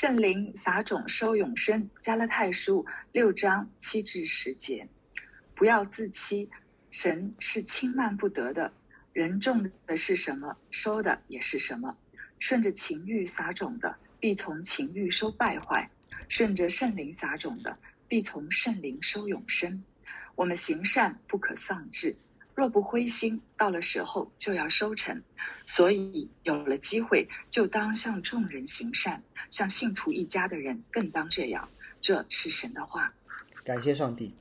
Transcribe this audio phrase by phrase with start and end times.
[0.00, 4.86] 圣灵撒种收永生，加拉太书六章七至十节。
[5.56, 6.48] 不要自欺，
[6.92, 8.72] 神是轻慢不得的。
[9.12, 11.98] 人种的是什么，收的也是什么。
[12.38, 15.82] 顺着情欲撒种的，必从情欲收败坏；
[16.28, 17.76] 顺着圣灵撒种的，
[18.06, 19.82] 必从圣灵收永生。
[20.36, 22.14] 我们行善不可丧志，
[22.58, 25.22] 若不灰心，到了时候就要收成。
[25.64, 31.68] 所以有了机会，就当向众人行善，向信徒一家的人更当这样。
[32.00, 33.14] 这是神的话。
[33.62, 34.34] 感谢上帝。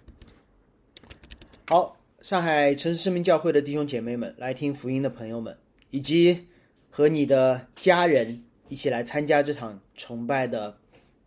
[1.67, 5.55] 好，上海城市生命教会的弟兄姐妹们，来听福音的朋友们，
[5.91, 6.47] 以及
[6.89, 10.75] 和你的家人一起来参加这场崇拜的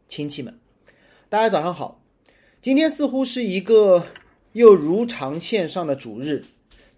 [0.08, 0.58] 亲戚们，
[1.28, 2.02] 大家早上好。
[2.60, 4.04] 今天似乎是一个
[4.54, 6.44] 又如常线上的主日，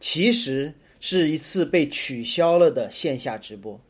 [0.03, 3.81] 其实是一次被取消了的线下直播。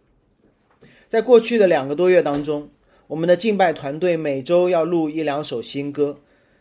[1.08, 2.68] 在过去的两个多月当中，
[3.06, 6.20] 我们的敬拜团队每周要录一两首新歌，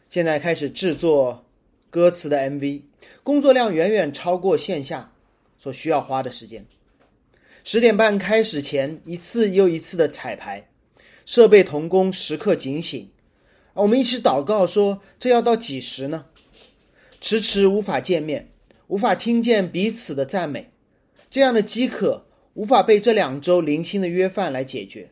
[0.10, 1.46] 现在开始制作。
[1.90, 2.84] 歌词的 MV
[3.22, 5.12] 工作量远远超过线下
[5.60, 6.66] 所需要花的时间。
[7.66, 10.70] 十点半开始前，一次又一次的彩排，
[11.26, 13.10] 设备同工时刻警醒。
[13.74, 16.28] 我们一起祷告说：“这要到几时呢？”
[17.20, 18.51] 迟迟无法见面，
[18.92, 20.70] 无法听见彼此的赞美，
[21.30, 22.26] 这样的饥渴
[22.56, 25.12] 无法被这两周零星的约饭来解决。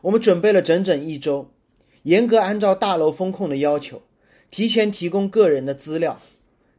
[0.00, 1.52] 我们准备了整整一周，
[2.04, 4.02] 严格按照大楼风控的要求。
[4.50, 6.22] 提前提供个人的资料，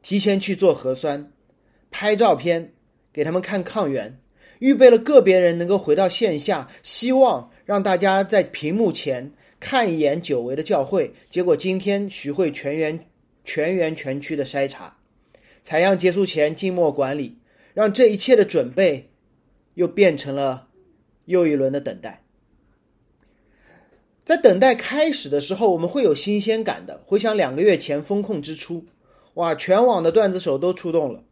[0.02, 1.32] 提前去做核酸，
[1.92, 2.74] 拍照片
[3.14, 4.18] 给他们看抗原，
[4.58, 11.14] 预备了个别人能够回到线下，希望让大家在屏幕前看一眼久违的教会。
[11.30, 13.06] 结果今天徐汇全员
[13.46, 14.98] 全员全区的筛查，
[15.64, 17.38] 采样结束前静默管理，
[17.74, 19.12] 让这一切的准备
[19.74, 20.68] 又变成了
[21.26, 22.24] 又一轮的等待。
[24.24, 27.02] 在等待开始的时候，我们会有新鲜感的。
[27.06, 28.86] 回想两个月前风控之初，
[29.34, 31.24] 哇，全网的段子手都出动了，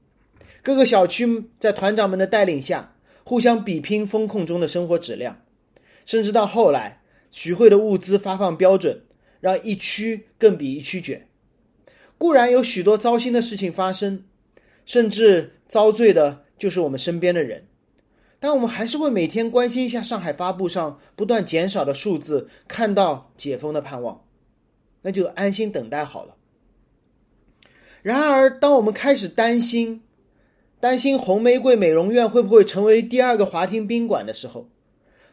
[0.64, 5.40] 各个小区在团长们的带领下，互相比拼风控中的生活质量，
[6.04, 9.04] 甚至到后来，徐汇的物资发放标准
[9.40, 11.29] 让一区更比一区卷。
[12.20, 14.26] 固然有许多糟心的事情发生，
[14.86, 17.66] 甚至遭罪的就是我们身边的人。
[18.42, 24.24] 但我们还是会每天关心一下上海发布上不断减少的数字，看到解封的盼望，
[25.02, 26.36] 那就安心等待好了。
[28.02, 30.04] 然而，当我们开始担心，
[30.80, 34.70] 担心红玫瑰美容院会不会成为第二个华庭宾馆的时候，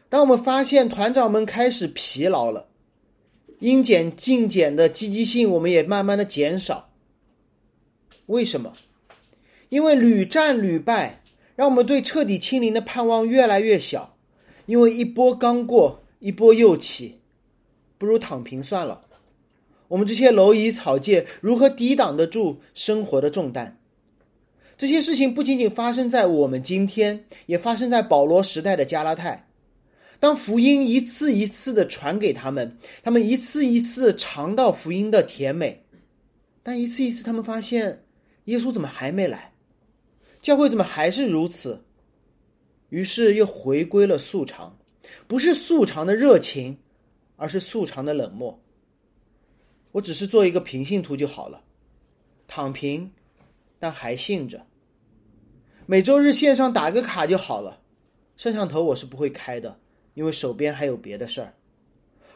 [0.09, 2.66] 当我们发现团长们开始疲劳了，
[3.59, 6.89] 应检尽检的积极性我们也慢慢的减少，
[8.25, 8.73] 为什么？
[9.69, 11.21] 因为屡战屡败。
[11.57, 14.15] 让我们对彻底清零的盼望越来越小，
[14.67, 17.19] 因为一波刚过，一波又起，
[17.97, 19.01] 不如躺平算了。
[19.87, 23.79] 我们这些蝼蚁草芥如何抵挡得住生活的重担？
[24.77, 29.46] 这些事情不仅仅发生在我们今天，也发生在保罗时代的加拉太。
[30.19, 35.85] 当福音一次一次的传给他们，他们一次一次尝到福音的甜美，
[36.63, 38.03] 但一次一次他们发现
[38.45, 39.53] 耶稣怎么还没来？
[40.41, 41.83] 教会怎么还是如此？
[42.89, 44.77] 于是又回归了素常，
[45.27, 46.77] 不是素常的热情，
[47.35, 48.63] 而是素常的冷漠。
[49.91, 51.63] 我只是做一个平信徒就好了，
[52.47, 53.11] 躺平，
[53.77, 54.65] 但还信着。
[55.85, 57.81] 每周日线上打个卡就好了，
[58.35, 59.79] 摄像头我是不会开的，
[60.17, 61.53] 因为手边还有别的事儿。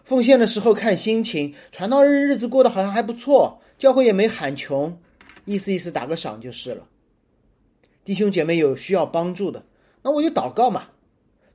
[0.03, 5.02] 奉献的时候看心情，传道日日子过得好像还不错，教会也没喊穷，
[5.46, 6.88] 意思意思打个赏就是了。
[8.06, 9.66] 弟兄姐妹有需要帮助的，
[10.03, 10.90] 那我就祷告嘛。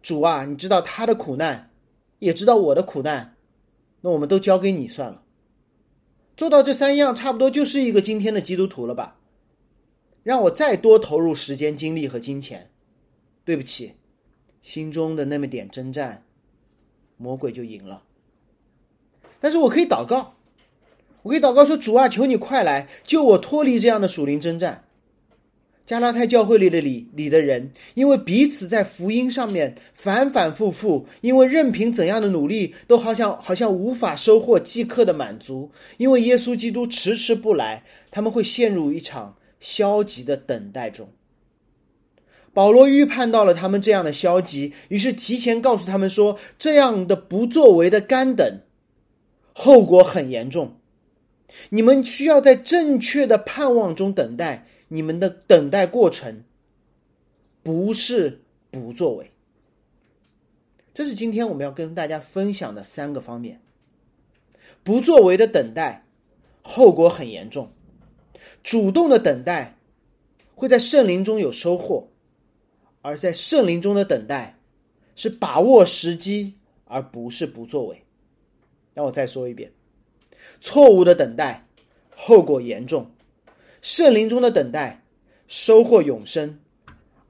[0.03, 1.71] 主啊，你知道他的苦难，
[2.19, 3.37] 也知道我的苦难，
[4.01, 5.23] 那我们都交给你算了。
[6.37, 9.17] 做到这三样，差不多就是一个今天的基督徒了吧？
[10.25, 12.69] 让我再多投入时间、精力和金钱，
[13.45, 13.95] 对不起，
[14.67, 16.25] 心中的那么点征战，
[17.17, 18.03] 魔鬼就赢了。
[19.39, 20.35] 但是我可以祷告，
[21.23, 24.83] 我可以祷告说：主啊，求你快来救我脱离这样的属灵征战。
[25.85, 41.09] 加拉太教会里的里里的人，因为彼此在福音上面反反复复，因为任凭怎样的努力，都好像好像无法收获即刻的满足，因为耶稣基督迟迟不来，他们会陷入一场消极的等待中。
[42.57, 48.63] 保罗预判到了他们这样的消极，于是提前告诉他们说：这样的不作为的干等，
[49.53, 50.79] 后果很严重，
[51.69, 54.67] 你们需要在正确的盼望中等待。
[54.89, 56.45] 你们的等待过程
[57.63, 59.31] 不是不作为。
[60.95, 63.61] 这是今天我们要跟大家分享的三个方面。
[64.83, 66.07] 不作为的等待，
[66.63, 67.67] 后果很严重；
[68.63, 69.77] 主动的等待，
[70.55, 72.09] 会在圣灵中有收获；
[73.07, 74.59] 而在圣灵中的等待，
[75.15, 76.55] 是把握时机，
[76.87, 78.03] 而不是不作为。
[78.95, 79.71] 让我再说一遍：
[80.61, 81.69] 错误的等待，
[82.11, 83.05] 后果严重；
[83.81, 85.05] 圣灵中的等待，
[85.47, 86.59] 收获永生；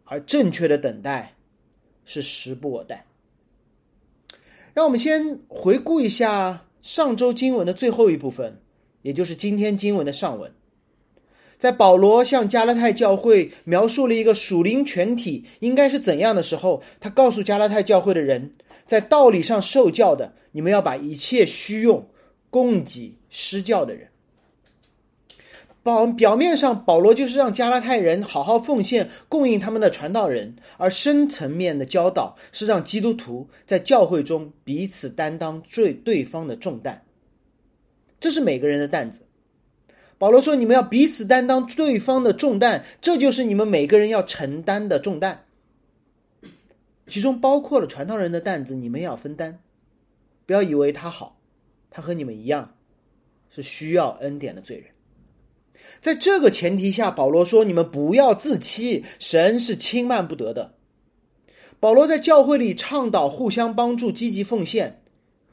[0.04, 1.34] 而正确的等待，
[2.06, 3.04] 是时不我待。
[4.72, 8.62] 让我们先回顾一下上周经文的最后一部分，
[9.02, 10.50] 也就是今天经文的上文。
[11.58, 18.52] 在保罗向加拉太教会描述了一个属灵全体应该是怎样的时候，他告诉加拉太教会的人，
[18.86, 22.08] 在道理上受教的，你们要把一切虚用
[22.50, 24.08] 供给施教的人。
[25.82, 37.04] 保表面上，保罗就是让加拉太人好好奉献，供应他们的传道人；而深层面的教导是让基督徒在教会中彼此担当最对方的重担。
[38.18, 39.25] 这是每个人的担子。
[40.18, 45.44] 保罗说：“你们要彼此担当对方的重担，这就是你们每个人要承担的重担。
[47.06, 49.58] 其中包括了传道人的担子，你们要分担。
[50.46, 51.38] 不要以为他好，
[51.90, 52.74] 他和你们一样，
[53.50, 54.86] 是需要恩典的罪人。”
[56.00, 60.74] 在这个前提下，保罗说：“你们不要自欺，神是轻慢不得的。”
[61.78, 65.02] 保罗在教会里倡导互相帮助、积极奉献。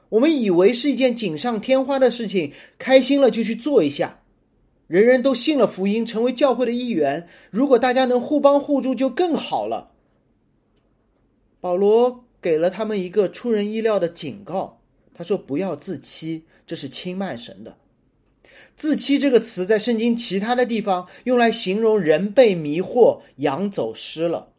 [0.07, 4.22] 我们以为是一件锦上添花的事情，开心了就去做一下。
[4.87, 7.27] 人人都信了福音，成为教会的一员。
[7.49, 9.91] 如果大家能互帮互助，就更好了。
[11.61, 14.81] 保罗给了他们一个出人意料的警告，
[15.13, 17.77] 他说：“不要自欺，这是轻慢神的。”
[18.75, 24.49] 自欺这个词在圣经其他的地方用来形容人被迷惑，羊走失了。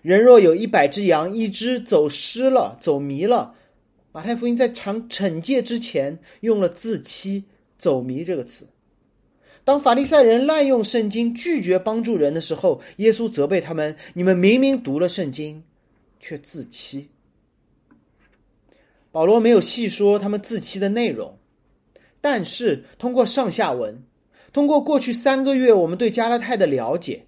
[0.00, 3.54] 人若有一百只羊，一只走失了，走迷了。
[4.10, 7.44] 马太福音在讲惩戒之前用了“自欺
[7.78, 8.66] ”“走迷”这个词。
[9.64, 15.62] 当法利赛人滥用圣经，拒绝帮助人的时候，耶稣责备他们：“你们明明读了圣经，
[16.18, 17.10] 却自欺。”
[19.12, 21.38] 保罗没有细说他们自欺的内容。
[22.20, 24.02] 但是，通过上下文，
[24.52, 27.26] 通过过去三个月我们对加拉太的了解，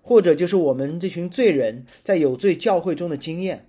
[0.00, 3.68] 或者就是我们这群罪人在有罪教会中的经验，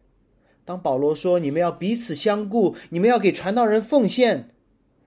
[0.66, 4.50] 当保罗说你们要彼此相顾，你们要给传道人奉献，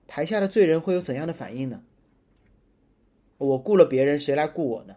[0.07, 1.81] 台下的罪人会有怎样的反应呢？
[3.37, 4.95] 我雇了别人，谁来雇我呢？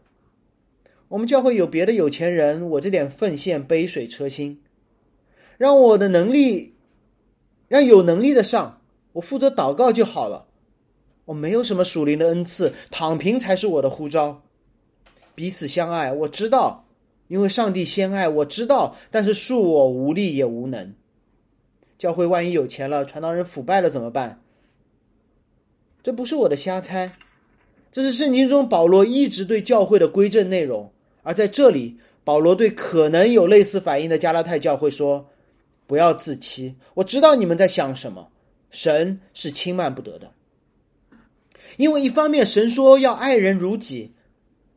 [1.09, 4.63] 我们教会有别的有钱人，我这点奉献杯水车薪，
[5.59, 6.75] 让我的能力，
[7.69, 8.81] 让有能力的上，
[9.13, 10.47] 我负责祷告就好了。
[11.27, 14.43] 我没有什么属灵的恩赐，躺平才是我的呼召。
[15.35, 16.87] 彼此相爱，我知道，
[17.29, 18.97] 因为上帝先爱，我知道。
[19.11, 20.95] 但是恕我无力也无能。
[21.99, 24.41] 教会万一有钱了，传道人腐败了怎么办？
[26.03, 27.13] 这不是我的瞎猜，
[27.93, 30.93] 这是圣经中保罗一直对教会的规正内容。
[31.23, 35.29] 而在这里，保罗对可能有类似反应的加拉太教会说
[35.87, 38.29] ：“不要自欺，我知道你们在想什么。
[38.71, 40.33] 神是轻慢不得的。”
[41.77, 44.13] 因为一方面神说要爱人如己，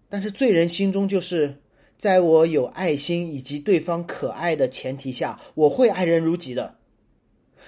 [0.09, 1.57] 但是罪人心中就是
[1.97, 6.75] 在我有爱心以及对方可爱的前提下，我会爱人如己的。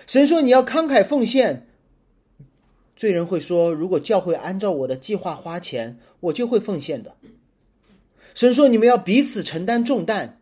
[0.08, 1.68] 神说你要慷慨奉献，
[2.96, 7.16] 罪人会说如果教会按照我的计划花钱，我就会奉献的。
[8.34, 10.40] 神说你们要彼此承担重担，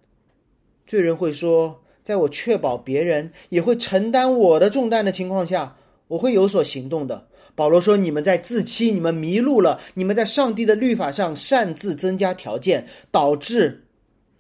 [0.85, 7.27] 罪人会说在我确保别人也会承担我的重担的情况下，我会有所行动的。
[7.55, 13.85] 保罗说：“你们在自欺，你们迷路了，你们在上帝的律法上擅自增加条件，导致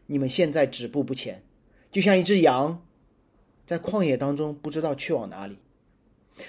[0.07, 1.43] 你们现在止步不前，
[1.91, 2.83] 就像一只羊
[3.67, 5.59] 在旷野当中不知道去往哪里。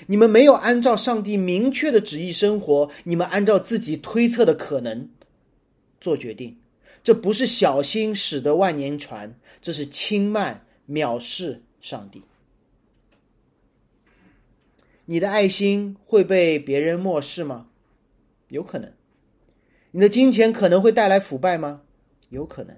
[0.07, 5.09] 你们没有按照上帝明确的旨意生活，你们按照自己推测的可能
[6.01, 6.57] 做决定。
[7.03, 12.23] 这不是小心使得万年船，这是轻慢藐视上帝。”
[15.07, 17.67] 你的爱心会被别人漠视吗？
[18.49, 18.91] 有可能。
[19.91, 21.83] 你的金钱可能会带来腐败吗？
[22.31, 22.75] 有可能。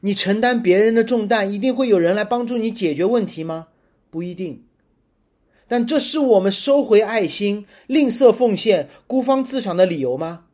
[0.00, 3.68] 你承担别人的重担，一定会有人来帮助你解决问题吗？
[4.10, 4.65] 不一定。
[5.68, 10.46] 但这是我们收回爱心、吝啬奉献、孤芳自赏的理由吗？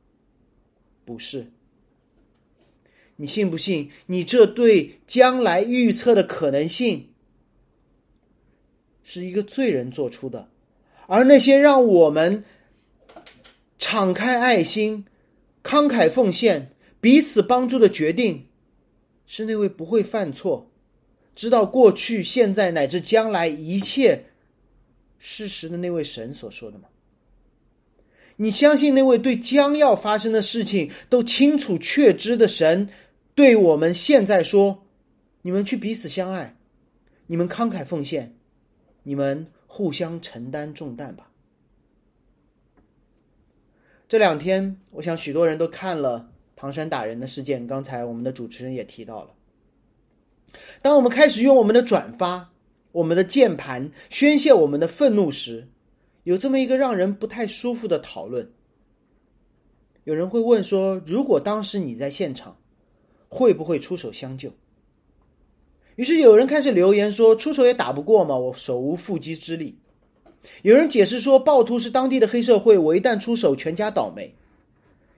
[1.05, 1.51] 不是。
[3.17, 3.91] 你信不信？
[4.07, 7.11] 你这对将来预测的可能性，
[9.05, 10.49] 是一个罪人做出的。
[11.07, 12.43] 而那些让我们
[13.79, 15.05] 敞开爱心、
[15.63, 18.47] 慷慨奉献、彼此帮助的决定，
[19.27, 20.71] 是那位不会犯错、
[21.37, 24.25] 知道过去、现在乃至将来一切
[25.25, 26.89] 事实的那位神所说的吗？
[28.35, 32.89] 你相信那位对将要发生的事情都清楚确知的神，
[33.37, 34.85] 对我们现在说
[35.43, 36.57] ：“你们去彼此相爱，
[37.29, 38.35] 你们慷慨奉献，
[39.05, 41.31] 你们互相承担重担吧。”
[44.09, 47.65] 这两天，我想许多人都看了唐山打人的事件。
[47.69, 49.31] 刚才我们的主持人也提到了，
[50.83, 52.52] 当我们开始用我们的转发、
[52.93, 55.69] 我们的键盘宣泄我们的愤怒时，
[56.25, 58.51] 有这么一个让人不太舒服的讨论。
[60.05, 62.59] 有人会问说：“如果当时你在现场，
[63.29, 64.53] 会不会出手相救？”
[65.97, 69.79] 于是有人开始留言说：“出手也打不过嘛，我手无缚鸡之力。”
[70.63, 74.35] 有人解释说，暴徒是当地的黑社会，我一旦出手，全家倒霉。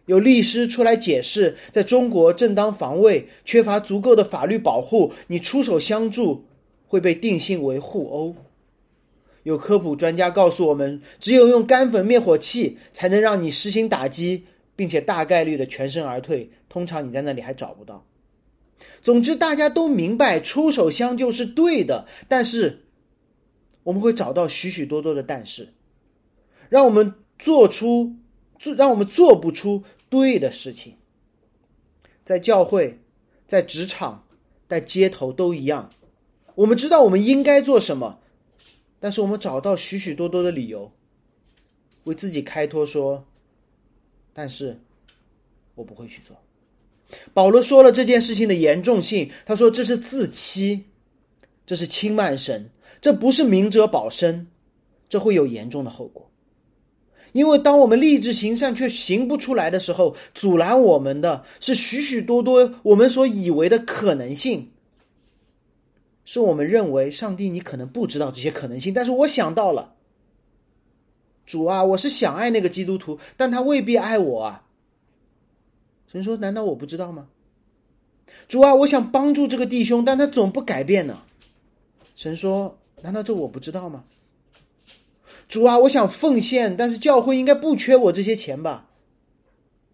[0.05, 6.45] 有律师出来解释，在中国正当防卫缺乏足够的法律保护，你出手相助
[6.87, 8.37] 会被定性为互殴。
[9.43, 16.51] 有科普专家告诉我们，只有用干粉灭火器才能让你实行打击，并且大概率的全身而退。
[16.69, 18.07] 通常你在那里还找不到。
[19.03, 22.81] 总之，大家都明白出手相救是对的，但是。
[23.83, 25.75] 我们会找到许许多多的但是，
[26.71, 28.15] 让我们做出
[28.59, 30.95] 做让我们做不出对的事情。
[32.25, 32.99] 在教会、
[33.47, 34.25] 在职场、
[34.67, 35.91] 在街头都一样。
[36.55, 38.19] 我们知道我们应该做什么，
[39.01, 40.93] 但是我们找到许许多多的理由，
[42.05, 43.25] 为自己开脱说
[44.33, 44.81] ：“但是
[45.75, 46.37] 我不会去做。”
[47.35, 50.85] 保罗说了这件事情的严重性，他说：“这是自欺，
[51.67, 52.71] 这是轻慢神。”
[53.01, 54.47] 这不是明哲保身，
[55.11, 56.31] 这会有严重的后果。
[57.33, 64.71] 因为当我们立志行善却行不出来的时候，阻拦我们的是许许多多我们所以为的可能性。
[66.25, 69.95] 是我们认为上帝，你可能不知道这些可能性，但是我想到了。
[71.47, 74.67] 主啊，我是想爱那个基督徒，但他未必爱我啊。
[76.07, 77.29] 神说：“难道我不知道吗？”
[78.49, 81.23] 主啊，我想帮助这个弟兄，但他总不改变呢。
[82.17, 82.79] 神说。
[83.03, 84.05] 难道这我不知道吗？
[85.47, 88.89] 主啊，我想奉献，但是教会应该不缺我这些钱吧？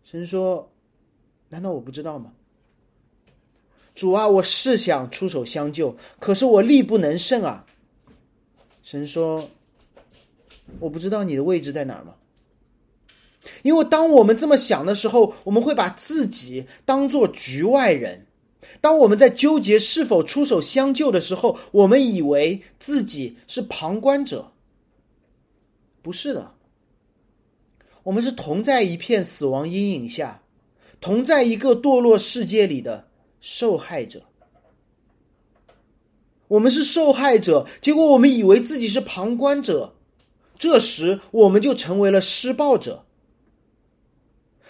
[0.04, 0.70] 神说
[1.50, 2.32] ：“难道我不知道吗？”
[3.94, 7.66] 主啊，我是想出手相救，可是我力不能胜啊。
[8.82, 9.50] 神说
[10.80, 12.14] ：“我不知道你的位置在哪儿吗？”
[13.62, 18.26] 因为当我们这么想的时候，我们会把自己当做局外人。
[18.80, 24.52] 当我们在纠结是否出手相救的时候，我们以为自己是旁观者，
[26.00, 26.54] 不是的。
[28.04, 30.42] 我们是同在一片死亡阴影下，
[31.00, 33.08] 同在一个堕落世界里的
[33.40, 34.22] 受害者。
[36.48, 39.94] 我们是受害者，结果我们以为自己是旁观者，
[40.58, 43.04] 这时我们就成为了施暴者。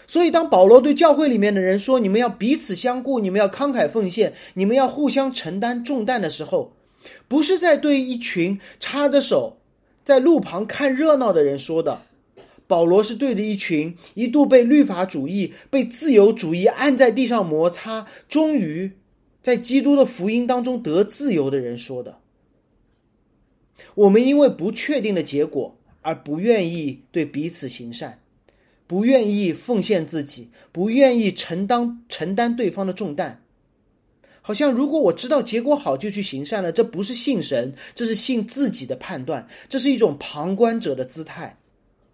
[0.07, 6.73] 所以，当保罗对教会里面的人说：“你们要彼此相顾，你们要慷慨奉献，你们要互相承担重担”的时候，
[7.29, 9.59] 不是在对一群插着手
[10.03, 12.03] 在路旁看热闹的人说的。
[12.71, 18.93] 保罗是对着一群一度被律法主义、被自由主义按在地上摩擦，终于
[19.43, 22.19] 在基督的福音当中得自由的人说的。
[23.97, 28.21] 我们因为不确定的结果而不愿意对彼此行善。
[28.87, 33.41] 不愿意奉献自己，不愿意承担承担对方的重担，
[34.43, 41.60] 好像如果我知道结果好就去行善了，这不是信神，这是信自己的判断，这是一种旁观者的姿态。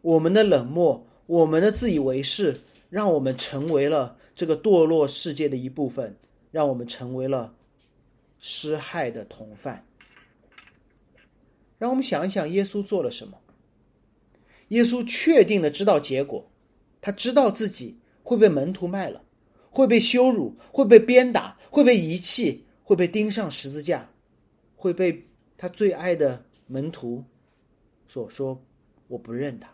[0.07, 2.61] 我们的冷漠，我们的自以为是，
[2.91, 6.17] 让我们成为了这个堕落世界的一部分，
[6.53, 7.57] 让我们成为了
[8.39, 9.85] 施害的同犯。
[11.77, 13.37] 让我们想一想，耶稣做了什么？
[14.69, 16.49] 耶稣确定的知道结果。
[17.01, 19.25] 他知道自己会被门徒卖了，
[19.71, 24.09] 会被羞辱，会被鞭打，会被遗弃，会被钉上十字架，
[24.77, 27.25] 会被他最爱的门徒
[28.07, 28.63] 所说
[29.09, 29.69] ：“我不认他。”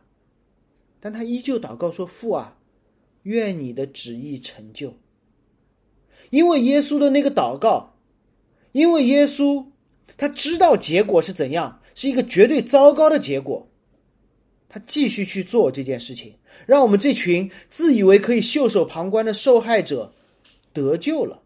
[1.04, 2.58] 但他依旧祷告说：“父啊，
[3.24, 4.94] 愿你的旨意成就。”
[6.30, 7.96] 因为耶稣的那个祷告，
[8.70, 9.66] 因为耶稣
[10.16, 13.68] 他知道结果是怎样，是一个绝对糟糕的结果。
[14.68, 20.14] 他继续去做这件事情，让我们这群自以为可以袖手旁观的受害者
[20.72, 21.42] 得救了。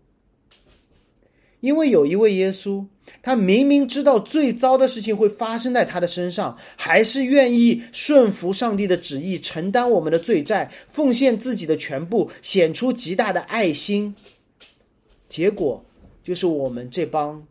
[1.60, 2.86] 因为有一位耶稣，
[3.22, 14.14] 他明明知道最糟的事情会发生在他的身上，还是愿意顺服上帝的旨意，承担我们的罪债，奉献自己的全部，显出极大的爱心。
[15.28, 15.84] 结果
[16.22, 17.46] 就是我们这帮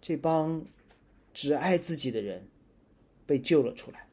[0.00, 0.64] 这帮
[1.34, 2.46] 只爱自己的人
[3.26, 4.06] 被救了出来。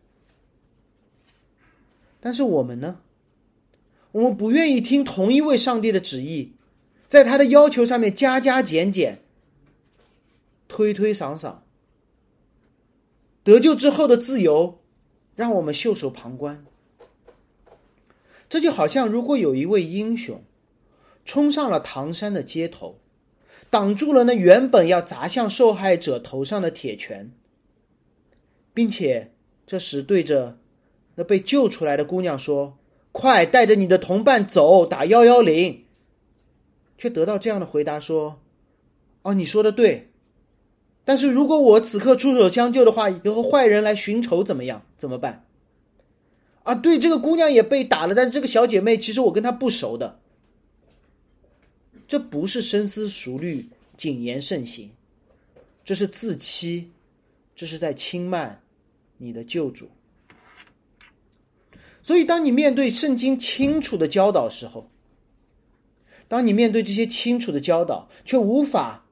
[2.19, 2.99] 但是我们呢？
[4.11, 6.53] 我们不愿意听同一位上帝的旨意，
[7.07, 9.22] 在他的要求上面加加减减、
[10.73, 11.57] 推推搡搡。
[13.43, 14.79] 得救之后的自由，
[15.35, 16.65] 让我们袖手旁观。
[18.49, 20.41] 这就好像，如果有一位英雄
[21.25, 22.97] 冲上了唐山的街头，
[23.69, 27.31] 挡住了那原本要砸向受害者头上的铁拳，
[28.73, 29.31] 并且
[29.67, 30.57] 这时对着
[31.15, 32.79] 那被救出来的姑娘说
[33.11, 35.85] ：“快带着你的同伴走，打幺幺零。”
[36.97, 38.39] 却得到这样的回答说
[39.23, 40.09] ：“哦，你说的对。”
[41.05, 44.85] 但是如果我此刻出手相救的话，以后坏人来寻仇怎么样？
[44.97, 45.45] 怎么办？
[46.63, 50.19] 啊，对，这个姑娘也被打了，但是这个小姐妹其实我跟她不熟的，
[52.07, 53.67] 这不是深思熟虑、
[53.97, 54.91] 谨言慎行，
[55.83, 56.89] 这是自欺，
[57.53, 58.61] 这是在轻慢
[59.17, 59.89] 你的救主。
[62.01, 64.89] 所以，当你面对圣经清楚的教导时候，
[66.29, 69.02] 当你面对这些清楚的教导，却无法。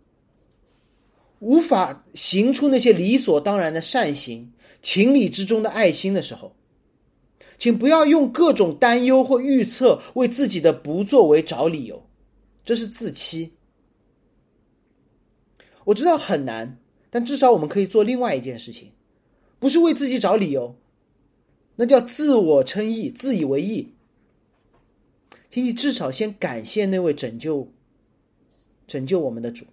[1.42, 6.56] 无法行出那些理所当然的善行、情理之中的爱心的时候，
[7.58, 12.08] 请不要用各种担忧或预测为自己的不作为找理由，
[12.64, 13.54] 这是自欺。
[15.86, 16.78] 我知道很难，
[17.10, 18.92] 但至少我们可以做另外一件事情，
[19.58, 20.76] 不是为自己找理由，
[21.76, 23.96] 那叫自我称义、自以为义。
[25.50, 27.68] 请你至少先感谢那位拯救、
[28.86, 29.66] 拯救我们的主。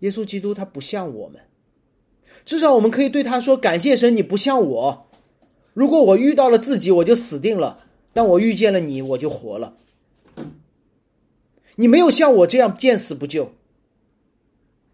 [0.00, 1.40] 耶稣基督他不像我们，
[2.44, 5.06] 至少我们可以对他说：“感谢神，你不像我。
[5.74, 7.78] 如果我遇到了自己，我就死定了；
[8.12, 9.76] 但我遇见了你，我就活了。
[11.76, 13.52] 你没有像我这样见死不救。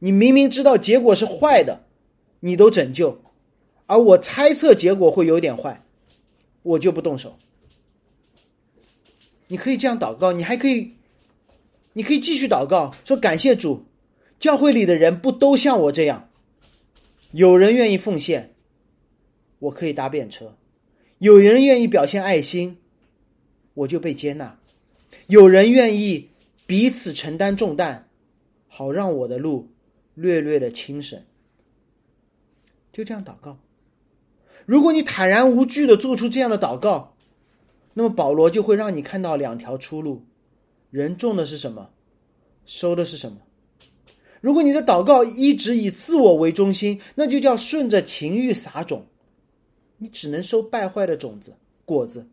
[0.01, 1.85] 你明明知道结果是坏的，
[2.41, 3.19] 你都拯救；
[3.87, 5.85] 而我猜测结果会有点坏，
[6.63, 7.39] 我就不动手。
[9.49, 10.93] 你可以这样祷告，你还可以，
[11.95, 13.85] 你可以继续祷告，说感谢主。”
[14.39, 16.31] 教会里的人不都像我这样？
[17.33, 18.55] 有人愿意奉献，
[19.59, 20.57] 我可以搭便车；
[21.19, 22.79] 有人愿意表现爱心，
[23.75, 24.59] 我就被接纳；
[25.27, 26.31] 有人愿意
[26.67, 28.09] 彼此承担重担，
[28.69, 29.69] 好让我的路
[30.15, 31.21] 略略的轻省。
[32.93, 33.59] 就这样祷告。
[34.65, 37.17] 如果你坦然无惧的做出这样的祷告，
[37.93, 40.25] 那么保罗就会让你看到两条出路：
[40.91, 41.91] 人种的是什么，
[42.65, 43.39] 收的是什么。
[44.41, 49.07] 如果你的祷告一直以自我为中心，那就叫顺着情欲撒种，
[49.99, 52.27] 你只能收败坏的种子果子。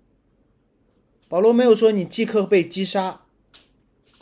[1.30, 3.22] 保罗没有说你即刻被击杀，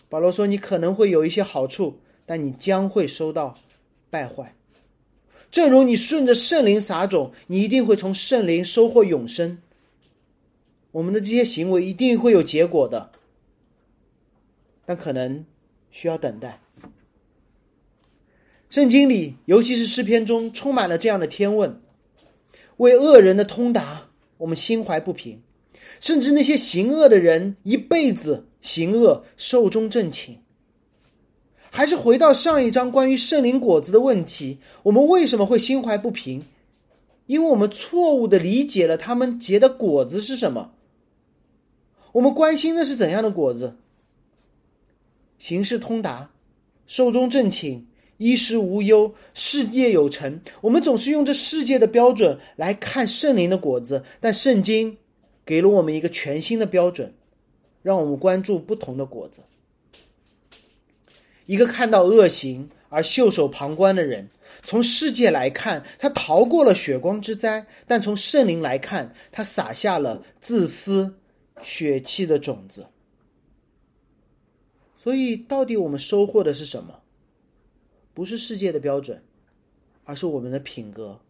[0.07, 3.55] 保罗说你可能会有一些好处，但你将会收到
[4.09, 4.55] 败坏。
[5.49, 9.57] 正如你顺着圣灵撒种，你一定会从圣灵收获永生。
[10.91, 13.11] 我们的这些行为一定会有结果的，
[14.85, 15.45] 但可能
[15.89, 16.61] 需要等待。
[18.71, 21.81] 圣经里，尤其是诗篇中，充满了这样的天问：
[22.77, 24.07] 为恶人的通达，
[24.37, 25.39] 我们心怀不平；
[25.99, 30.37] 甚至那些行恶的人，一辈子行恶，寿终正寝。
[31.69, 36.45] 还是回到上一章关于圣灵果子的问题：我们为什么会心怀不平？
[37.25, 40.71] 因为我们错误的理解了他们结的果子是什么。
[42.13, 43.75] 我们关心的是怎样的果子？
[45.37, 46.31] 行事通达，
[46.87, 47.85] 寿终正寝。
[48.21, 50.41] 衣食无忧，事业有成。
[50.61, 54.99] 我们总是用这世界的标准来看圣灵的果子，但圣经
[55.43, 57.15] 给了我们一个全新的标准，
[57.81, 59.41] 让我们关注不同的果子。
[61.47, 64.29] 一个看到恶行而袖手旁观的人，
[64.61, 71.15] 从世界来看，他逃过了血光之灾；但从圣灵来看，他撒下了自私、
[71.63, 72.85] 血气的种子。
[74.95, 77.00] 所以，到底我们收获的是什么？
[78.13, 79.23] 不是世界的标准，
[80.03, 81.21] 而是我们的品格、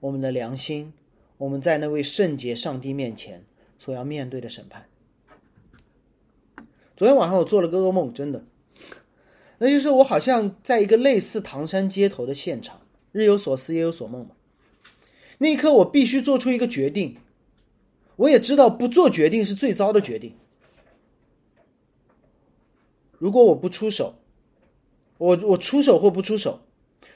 [0.00, 0.94] 我们的良心，
[1.36, 3.44] 我们在那位圣洁上帝面前
[3.78, 4.88] 所要面对的审判。
[6.96, 8.44] 昨天晚上我做了个噩梦，真的，
[9.58, 12.80] 那就是我好像在一个类似唐山街头的现场，
[13.12, 14.34] 日有所思，夜有所梦嘛。
[15.36, 17.18] 那一刻，我必须做出一个决定，
[18.16, 20.34] 我也知道不做决定是最糟的决定。
[23.18, 24.14] 如果我不出手。
[25.18, 26.60] 我我出手或不出手，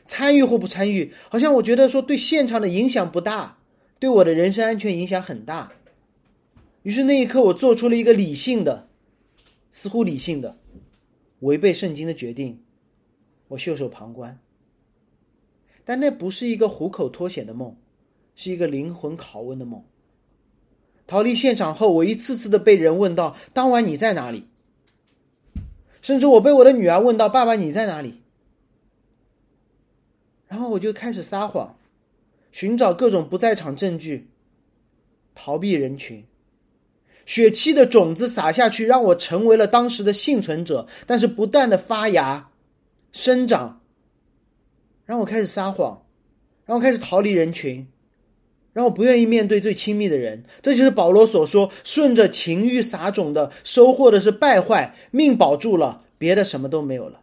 [0.05, 3.59] 参与或不参与，好像我觉得说对现场的影响不大，
[3.99, 5.73] 对我的人身安全影响很大。
[6.83, 8.89] 于是那一刻，我做出了一个理性的，
[9.71, 10.57] 似乎理性的，
[11.41, 12.63] 违背圣经的决定。
[13.49, 14.39] 我袖手旁观。
[15.85, 17.77] 但那不是一个虎口脱险的梦，
[18.37, 19.83] 是一个灵魂拷问的梦。
[21.07, 24.47] 逃离现场后，我一次次的被人问到：“当晚你在哪里？”
[26.09, 28.23] 甚至我被我的女儿问到：“爸爸你在哪里？”
[30.49, 31.77] 然后我就开始撒谎，
[32.51, 34.31] 寻找各种不在场证据，
[35.35, 36.25] 逃避人群。
[37.27, 40.89] 血气的种子撒下去，让我成为了当时的幸存者。
[41.07, 42.49] 但是不断的发芽、
[43.13, 43.83] 生长，
[45.05, 46.07] 让我开始撒谎，
[46.65, 47.87] 让我开始逃离人群。
[48.79, 57.21] 然后不愿意面对最亲密的人，这就是保罗所说：“顺着情欲撒种的，收获的是败坏；命保住了，别的什么都没有了。”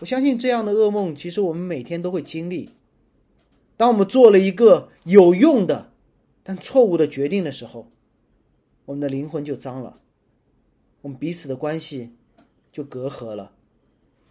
[0.00, 2.70] 我相信这样的噩梦，其实我们每天都会经历。
[3.76, 5.92] 当我们做了一个有用的
[6.42, 7.88] 但错误的决定的时候，
[8.86, 10.00] 我们的灵魂就脏了，
[11.02, 12.10] 我们彼此的关系
[12.72, 13.52] 就隔阂了，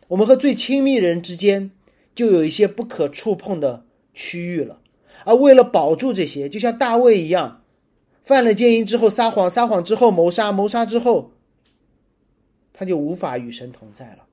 [0.10, 1.72] 我们和最亲密人之间
[2.14, 4.82] 就有一些不可触碰的区域了。
[5.26, 7.64] 而为了保住这些，就像大卫一样，
[8.22, 11.32] 犯了奸淫之后撒谎，撒谎之后谋杀，谋杀之后，
[12.74, 14.26] 他就无法与神同在了。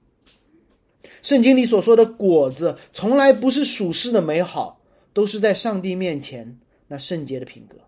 [1.22, 4.81] 圣经里所说的果子，从来不是属世的美好，
[5.12, 7.79] 都是在上帝面前那圣洁的品格。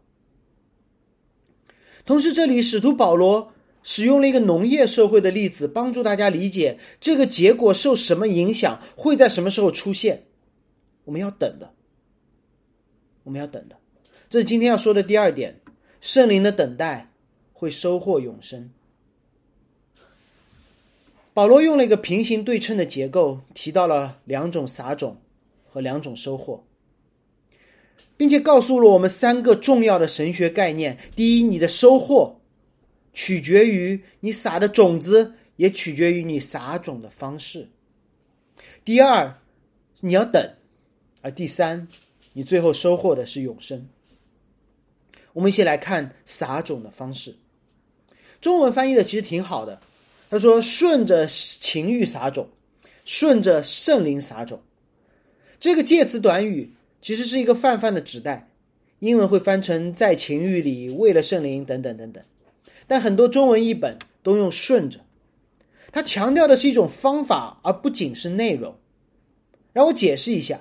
[2.04, 10.24] 同时，这里使徒保罗使用了一个农业社会的例子，帮助大家理解这个结果受什么影响，会在什么时候出现。
[11.04, 11.74] 我们要等的。
[13.28, 13.76] 我们要等的，
[14.30, 15.60] 这是今天要说的第二点。
[16.00, 17.10] 圣灵的等待
[17.52, 18.70] 会收获永生。
[21.34, 25.20] 保罗用了一个平行对称的结构，提到了两种撒种
[25.68, 26.64] 和两种收获，
[28.16, 32.40] 并且告诉了我们三个重要的神学概念：第一，你的收获
[33.12, 37.68] 取决于你撒的种子，也取决于你撒种的方式；
[38.86, 39.36] 第二，
[40.00, 40.54] 你要等；
[41.20, 41.88] 而第三。
[42.38, 43.88] 你最后收获的是永生。
[45.32, 47.34] 我们一起来看撒种的方式。
[48.40, 49.80] 中文翻译的其实挺好的，
[50.30, 52.48] 他说：“顺着情欲撒种，
[53.04, 54.62] 顺着圣灵撒种。”
[55.58, 58.48] 这个介词短语其实是一个泛泛的指代，
[59.00, 62.22] 英文会翻成“在情欲里，为了圣灵”等等等等。
[62.86, 65.00] 但很多中文译本都用“顺着”，
[65.90, 68.76] 它强调的是一种方法，而不仅是内容。
[69.72, 70.60] 让我解释一下。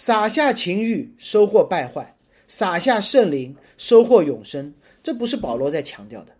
[0.00, 2.14] 撒下情欲，收获败坏；
[2.46, 4.72] 撒下圣灵，收获永生。
[5.02, 6.36] 这不是保罗在强调的，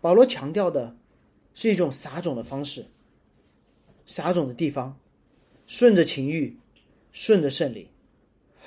[0.00, 0.96] 保罗强调的
[1.54, 2.86] 是一种撒种的方式，
[4.06, 4.98] 撒种的地方，
[5.68, 6.56] 顺着情欲，
[7.12, 7.86] 顺着圣灵。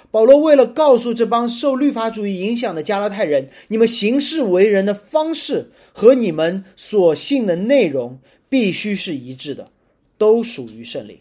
[0.10, 9.70] 保罗为了告诉这帮受律法主义影响的加拉太人，你们行事为人的方式和你们所信的内容必须是一致的，
[10.18, 11.20] 都属于圣灵。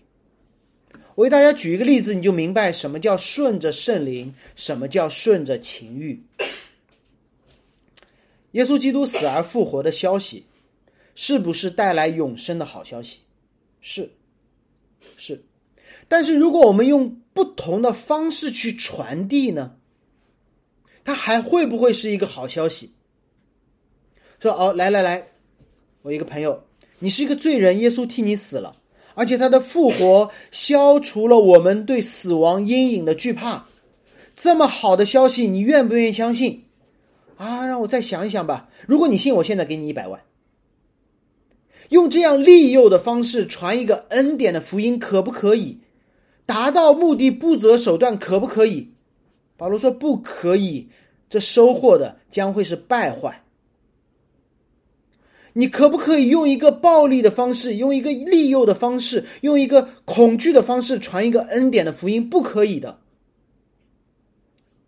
[1.21, 6.23] 我为大家举一个例子，你就明白什么叫顺着圣灵，什么叫顺着情欲。
[8.53, 10.47] 耶稣基督死而复活的消息，
[11.15, 13.19] 是不是带来永生的好消息？
[13.83, 14.11] 是，
[15.19, 15.45] 是。
[16.09, 19.77] 但是如果我们用不同的方式去传递呢？
[21.05, 22.95] 它还会不会是一个好消息？
[24.39, 25.29] 说哦，来来来，
[26.01, 26.67] 我一个朋友，
[26.99, 28.80] 你是一个罪人，耶稣替你死了。
[29.15, 33.67] 而且他的复活消除了我们对死亡阴影的惧怕，
[34.35, 36.65] 这么好的消息，你愿不愿意相信？
[37.37, 38.69] 啊，让我再想一想吧。
[38.87, 40.21] 如果你信，我现在给你一百万。
[41.89, 45.81] 用这样利诱的方式传一个恩典的福音，可不可以？
[46.47, 48.93] 达到目的不择手段，可不可以？
[49.57, 50.89] 保罗说不可以，
[51.29, 53.43] 这收获的将会是败坏。
[55.55, 62.29] 你可不可以用一个暴力的方式，用一个利诱的方式，用一个恐惧的方式传一个恩典的福音？
[62.29, 63.01] 不可以的。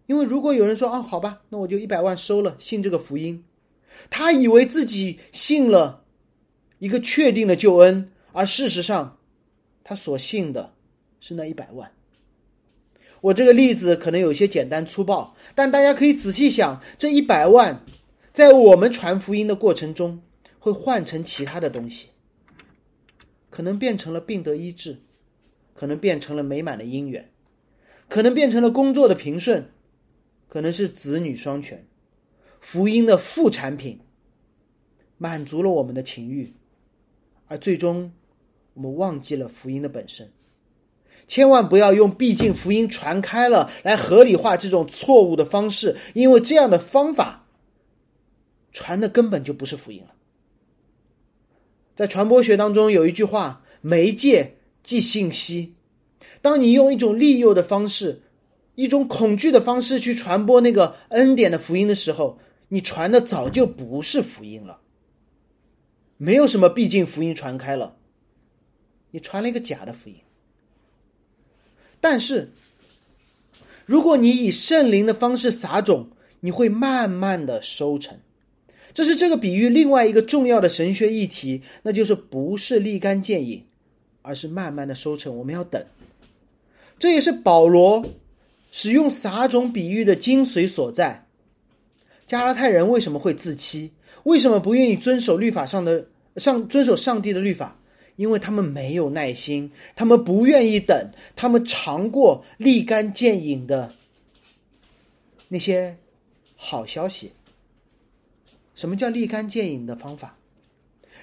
[0.06, 3.44] 因为如果有人说啊，好吧，那我就一百万收了，信这个福音，
[4.10, 6.04] 他以为自己信了
[6.78, 9.18] 一个确定的救恩，而事实上，
[9.82, 10.74] 他所信的
[11.20, 11.90] 是那一百万。
[13.20, 17.84] 我这个例子可能有些简单粗暴，但大家可以仔细想，这一百万
[18.32, 20.20] 在我们传福音的过程中。
[20.62, 22.10] 会换成其他的东西，
[23.50, 25.00] 可能变成了病得医治，
[25.74, 27.32] 可能变成了美满的姻缘，
[28.08, 29.68] 可能变成了工作的平顺，
[30.48, 31.84] 可能是子女双全，
[32.60, 33.98] 福音的副产品，
[35.18, 36.54] 满足了我们的情欲，
[37.48, 38.12] 而最终
[38.74, 40.30] 我们忘记了福音的本身。
[41.26, 47.48] 千万不要用“毕竟福音传开了”来合理化这种错误的方式，因为这样的方法
[48.70, 50.14] 传的根本就不是福音了。
[51.94, 55.74] 在传播学当中有一句话：“媒介即信息。”
[56.40, 58.22] 当你用一种利诱的方式、
[58.74, 64.80] 一种恐惧的方式去传播那个恩典的福音的时候，你传的早就不是福音了。
[66.16, 67.96] 没有什么毕竟福音传开了，
[69.10, 70.16] 你传了一个假的福音。
[72.00, 72.52] 但是，
[73.86, 78.18] 如果你以圣灵的方式撒种，你会慢慢的收成。
[78.94, 83.64] 这是这个比喻另外一个重要的神学议题，那就是不是立竿见影，
[84.22, 85.36] 而是慢慢的收成。
[85.38, 85.84] 我们要等。
[86.98, 88.04] 这也是保罗
[88.70, 91.26] 使用撒种比喻的精髓所在。
[92.26, 93.92] 加拉太人为什么会自欺？
[94.24, 97.78] 为什么不愿意遵守律法上的上遵守上帝的律法？
[98.16, 103.94] 因为他们没有耐心，他们不愿意等，他们尝过立竿见影的
[105.48, 105.96] 那些
[106.54, 107.32] 好消息。
[108.82, 110.36] 什么叫立竿见影的方法？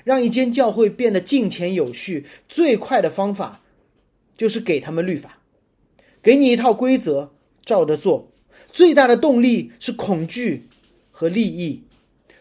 [0.06, 3.60] 让一间教会变得敬虔有序，最快的方法
[4.38, 5.40] 就是给他们律法，
[6.24, 7.34] 给你一套规则，
[7.66, 8.32] 照着做。
[8.72, 10.70] 最大的动力是恐惧
[11.12, 11.84] 和利益，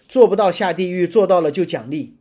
[0.09, 2.14] 做不到下地狱，做到了就奖励。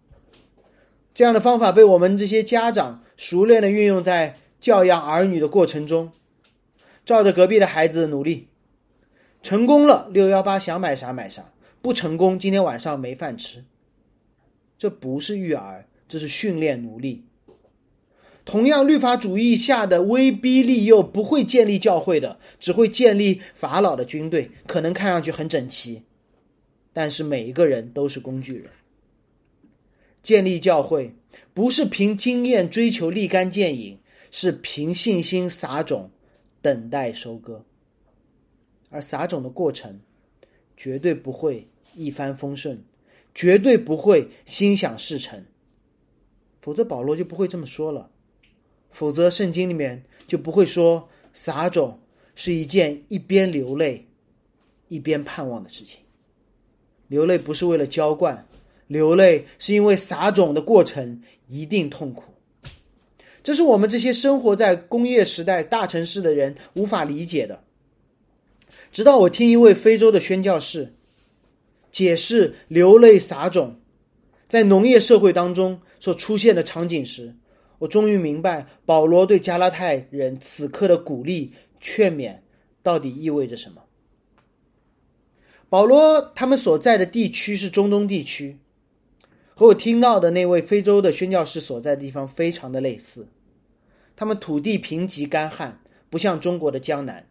[1.13, 6.11] 这样的方法被我们这些家长熟练的运用在教养儿女的过程中，
[7.05, 8.47] 照着隔壁的孩子努力，
[9.43, 11.51] 成功了六幺八想买啥买啥。
[11.81, 13.63] 不成功，今天晚上没饭吃。
[14.77, 17.23] 这不是育儿，这是训练奴隶。
[18.45, 24.51] 同样，律法主义下的威逼利诱不会建立教会的，只会建立法老的军队。
[24.65, 26.03] 可能看上去很整齐，
[26.93, 28.71] 但是每一个人都是工具人。
[30.23, 31.13] 建立教会
[31.53, 33.99] 不是凭经验追求立竿见影，
[34.31, 36.09] 是凭信心撒种，
[36.61, 37.65] 等待收割。
[38.89, 39.99] 而撒种的过程，
[40.77, 41.67] 绝对不会。
[41.99, 42.83] 一帆风顺，
[43.33, 45.43] 绝对不会心想事成。
[46.61, 48.11] 否则保罗就不会这么说了，
[48.87, 51.99] 否则圣经里面就不会说撒种
[52.35, 54.05] 是一件一边流泪
[54.89, 56.01] 一边盼望的事情。
[57.07, 58.47] 流泪不是为了浇灌，
[58.85, 62.25] 流泪是因为撒种的过程一定痛苦。
[63.41, 67.63] 这是我们这些生活在工业时代大城市的人无法理解的。
[68.97, 70.95] 直到我听一位非洲的宣教士。
[71.91, 73.79] 解释流泪撒种
[74.47, 77.35] 在农业社会当中所出现的场景时，
[77.77, 82.39] 我终于明白保罗对加拉太人此刻的鼓励劝勉
[82.81, 83.83] 到底意味着什么。
[85.69, 88.57] 保罗他们所在的地区是中东地区，
[89.53, 93.27] 和我听到的那位非洲的宣教士所在的地方非常的类似。
[94.15, 95.79] 他们土地贫瘠干旱，
[96.09, 97.27] 不像中国的江南。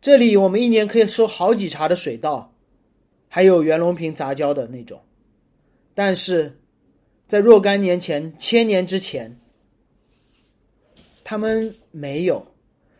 [0.00, 2.52] 这里我们一年可以收好几茬的水稻。
[3.32, 5.02] 还有袁隆平杂交的那种，
[5.94, 6.58] 但是
[7.28, 9.38] 在若干年前、千年之前，
[11.22, 12.48] 他们没有，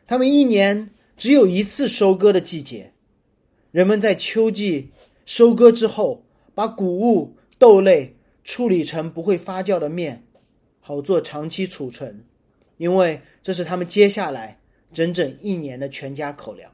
[0.06, 2.92] 他们一年只有一次收割的季节。
[3.72, 4.92] 人们在秋季
[5.24, 10.24] 收割之后，把谷物、豆类处理成不会发酵的面，
[10.78, 12.24] 好做长期储存，
[12.76, 14.60] 因为这是他们接下来
[14.92, 16.70] 整整一年的全家口粮。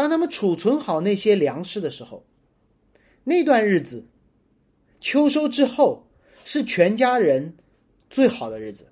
[0.00, 2.24] 当他们储存好那些粮食的时候，
[3.24, 4.06] 那段日子，
[4.98, 6.06] 秋收之后
[6.42, 7.54] 是全家人
[8.08, 8.86] 最好的日子。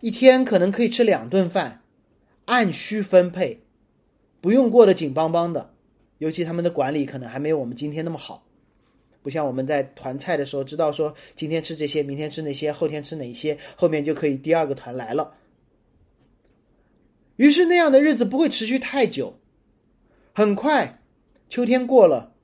[0.00, 1.80] 一天可能可以吃两顿饭，
[2.44, 3.62] 按需分配，
[4.42, 5.72] 不用过得紧邦邦的。
[6.18, 8.46] 尤其他们的管理可能还没有我们今天那么好，
[9.22, 15.32] 不像我们在团菜的时候知道说今天吃这些，明天吃那些，后天吃哪些，后面就可以第二个团来了。
[17.36, 19.38] 于是那样的日子不会持续太久。
[20.38, 21.00] 很快，
[21.48, 22.34] 秋天过了，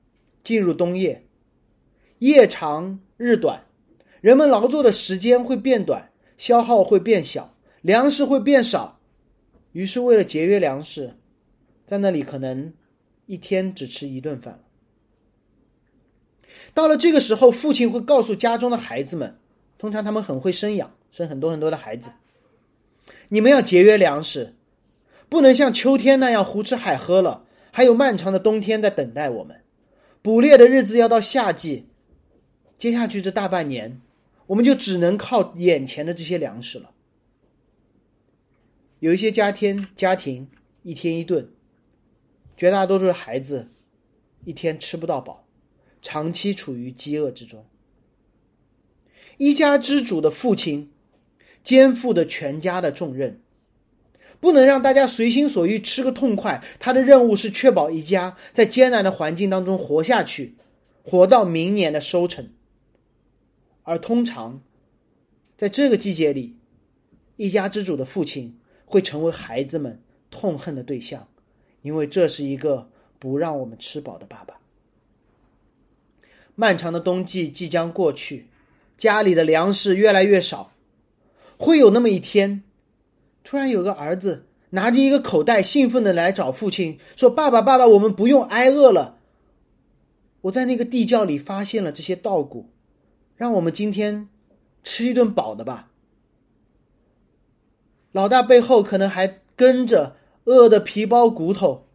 [0.41, 1.27] 进入冬夜，
[2.17, 3.67] 夜长日短，
[4.19, 8.99] 人们劳作的时间会变短，消耗会变小，粮食会变少。
[9.73, 11.17] 于是，为了节约粮食，
[11.85, 12.73] 在那里可能
[13.27, 14.63] 一天只吃一顿饭。
[16.73, 19.37] 到了这个时候，父亲会告诉家中的孩子们，
[19.77, 22.13] 通常他们很会生养，生很多很多的孩子。
[23.29, 24.55] 你们要节约粮食，
[25.29, 27.45] 不能像秋天那样胡吃海喝了。
[27.75, 29.61] 还有漫长的冬天在等待我们，
[30.21, 31.87] 捕猎的日子要到夏季，
[32.77, 33.99] 接下去这大半年，
[34.45, 36.91] 我们就只能靠眼前的这些粮食了。
[38.99, 40.47] 有一些家庭家庭
[40.83, 41.49] 一天一顿，
[42.55, 43.69] 绝大多数的孩子
[44.45, 45.47] 一天吃不到饱，
[45.99, 47.65] 长期处于饥饿之中。
[49.37, 50.91] 一家之主的父亲
[51.63, 53.41] 肩负着全家的重任。
[54.43, 56.61] 不能让大家随心所欲吃个痛快。
[56.77, 60.57] 他的任务是确保一家在艰难的环境当中活下去，
[61.01, 62.49] 活到明年的收成。
[63.83, 64.61] 而通常，
[65.55, 66.57] 在这个季节里，
[67.37, 71.29] 一家之主的父亲会成为孩子们痛恨的对象，
[71.81, 74.55] 因为这是一个不让我们吃饱的爸爸。
[76.55, 78.49] 漫长的冬季即将过去，
[78.97, 80.73] 家里的粮食越来越少，
[81.57, 82.61] 会有那么一天，
[83.43, 89.19] 突然有个儿子拿着一个口袋，兴奋的来找父亲说：“爸爸，爸爸，我们不用挨饿了。
[90.41, 92.69] 我在那个地窖里发现了这些稻谷。”
[93.35, 94.29] 让我们今天
[94.83, 95.91] 吃一顿饱的吧。
[98.11, 101.87] 老大背后可能还跟着饿的皮包骨头、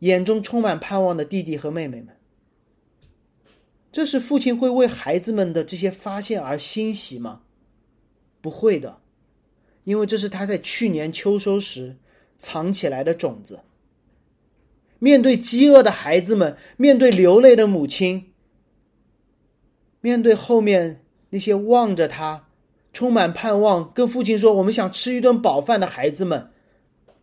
[0.00, 2.16] 眼中充满盼望的弟弟和妹妹们。
[3.92, 7.42] 这是，父亲会为孩子们的这些发现而欣喜吗？
[8.40, 9.00] 不会的，
[9.88, 11.96] 因为这是他在去年秋收时
[12.36, 13.60] 藏起来的种子。
[14.98, 18.34] 面对饥饿的孩子们，面对流泪的母亲。
[20.02, 22.50] 面对后面那些望着他、
[22.92, 26.50] 充满盼望、跟父亲说“我们想吃一顿饱饭”的孩子们，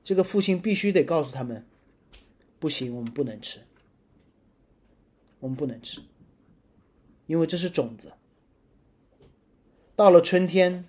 [0.03, 1.67] 这个父亲必须得告诉他们
[2.57, 3.59] ：“不行，我们不能吃，
[5.39, 6.01] 我们不能吃，
[7.27, 8.11] 因为这是种子。”
[9.95, 10.85] 到了春天，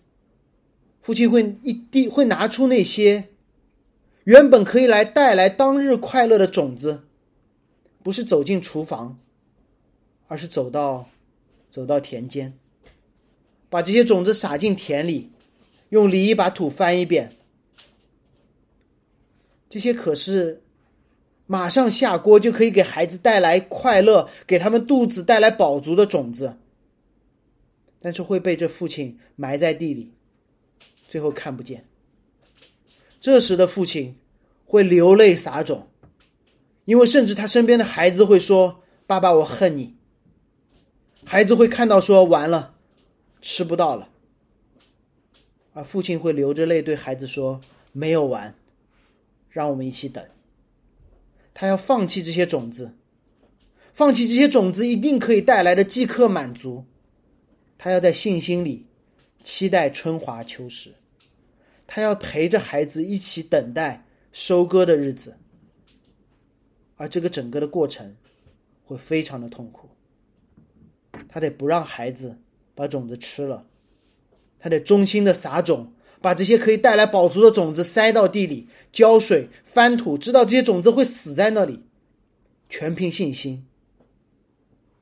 [1.07, 3.29] 父亲会一地会拿出那些
[4.25, 7.05] 原本可以来带来当日快乐的种子，
[8.03, 9.17] 不是走进厨房，
[10.27, 11.09] 而是走到。
[11.69, 12.55] 走到田间，
[13.69, 15.31] 把这些种子撒进田里，
[15.91, 17.33] 用犁把土翻一遍。
[19.69, 20.63] 这些可是
[21.47, 26.57] 马上下锅就可以给孩子带来快乐，给他们肚子带来饱足的种子，
[28.01, 30.13] 但是会被这父亲埋在地里，
[31.09, 31.85] 最后看不见。
[33.21, 34.17] 这时的父亲
[34.65, 35.89] 会流泪撒种，
[36.85, 39.97] 因为甚至他身边的孩子会说：“爸爸，我恨你。”
[41.25, 42.77] 孩子会看到说完了，
[43.41, 44.09] 吃不到了，
[45.73, 48.55] 而父亲会流着泪对孩子说没有完，
[49.51, 50.25] 让我们一起等。
[51.53, 52.95] 他要放弃这些种子，
[53.93, 56.85] 放弃这些种子一定可以带来的即刻满足。
[57.77, 58.86] 他要在信心里
[59.47, 60.93] 期待春华秋实，
[61.87, 65.37] 他要陪着孩子一起等待收割的日子，
[66.97, 68.17] 而这个整个的过程
[68.85, 69.89] 会非常的痛苦。
[71.29, 72.41] 他得不让孩子
[72.75, 73.69] 把种子吃了，
[74.59, 81.85] 他得忠心的撒种，把这些可以带来饱足的种子塞到地里，浇水、翻土，知道这些种子会死在那里，
[82.69, 83.65] 全凭信心。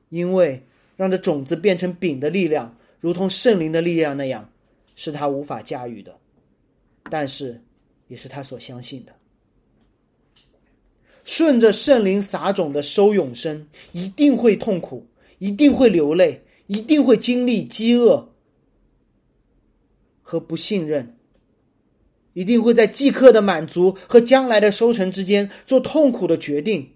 [0.09, 4.49] 因为让这种子变成饼的力量，如同圣灵的力量那样，
[4.95, 6.17] 是他无法驾驭的，
[7.11, 7.61] 但是
[8.07, 9.13] 也是他所相信的。
[11.23, 15.05] 顺着圣灵撒种的收永生，一定会痛苦。
[15.37, 18.33] 一定会流泪，一定会经历饥饿
[20.23, 21.15] 和不信任，
[22.33, 26.89] 一定会在即刻的满足和将来的收成之间做痛苦的决定。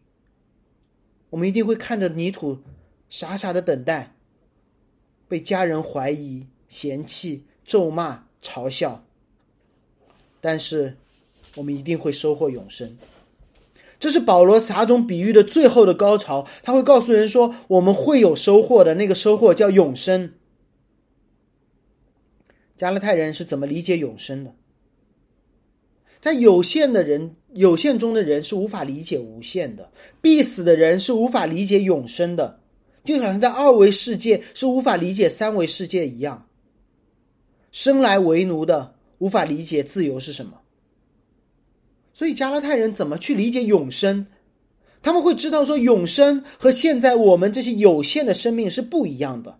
[1.30, 2.58] 我们一定会看着泥土，
[3.10, 4.15] 傻傻的等待，
[5.30, 9.06] 被家人怀疑、嫌弃、咒骂、嘲笑，
[10.42, 10.98] 但是
[11.56, 12.98] 我们一定会收获永生。
[14.00, 20.34] 这是保罗撒种比喻的最后的高潮，他会告诉人说：“我们会有收获的，那个收获叫永生。”
[22.76, 24.56] 加勒泰人是怎么理解永生的？
[26.22, 32.62] 在有限的人、有限中的人是无法理解无限的；必死的人是无法理解永生的，
[33.17, 36.48] 就好像在二维世界是无法理解三维世界一样。
[37.72, 40.60] 生来为奴的无法理解自由是什么。
[42.13, 44.28] 所以加拉太人怎么去理解永生？
[45.02, 49.58] 他们会知道说，永生和现在我们这些有限的生命是不一样的。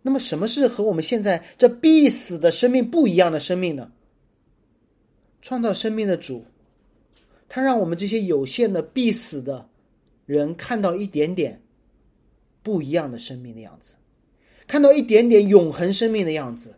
[0.00, 3.92] 那么，什么是和我们现在这必死的生命不一样的生命呢？
[5.42, 6.44] 创造生命的主，
[7.48, 9.68] 他让我们这些有限的必死的
[10.32, 11.60] 人看到一点点
[12.62, 13.94] 不一样的生命的样子，
[14.66, 16.76] 看到一点点永恒生命的样子。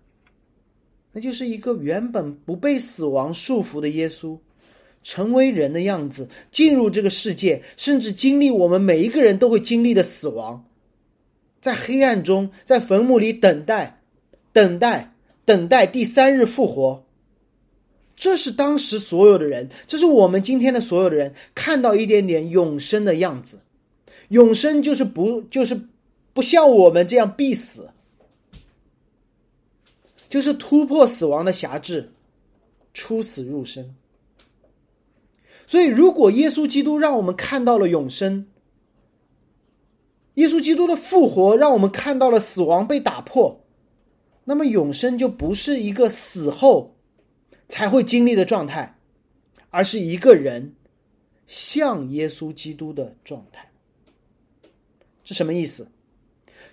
[1.13, 4.37] 那就是一个原本不被死亡束缚的耶稣，
[5.05, 10.65] 成为人的样子，进入这个世界，甚至经历我们每一个人都会经历的死亡，
[11.61, 14.01] 在黑暗中，在坟墓里等待，
[14.53, 17.04] 等待，等待第三日复活。
[18.25, 23.61] 这是当时所有的人，这是我们今天的所有的人看到一点点永生的样子。
[24.29, 25.79] 永生就是不，就是
[26.33, 27.91] 不像我们这样必死。
[30.31, 32.15] 就是突破死亡的辖制，
[32.95, 33.95] 出死入生。
[35.67, 38.47] 所以，如果耶稣基督让我们看到了永生，
[40.37, 43.63] 耶稣基督的复活让我们看到了死亡被打破，
[44.45, 46.94] 那么永生就不是一个死后
[47.69, 48.99] 才会经历的状态，
[49.71, 50.75] 而是一个人
[51.47, 53.71] 像耶稣基督的状态。
[55.25, 55.91] 这什么意思？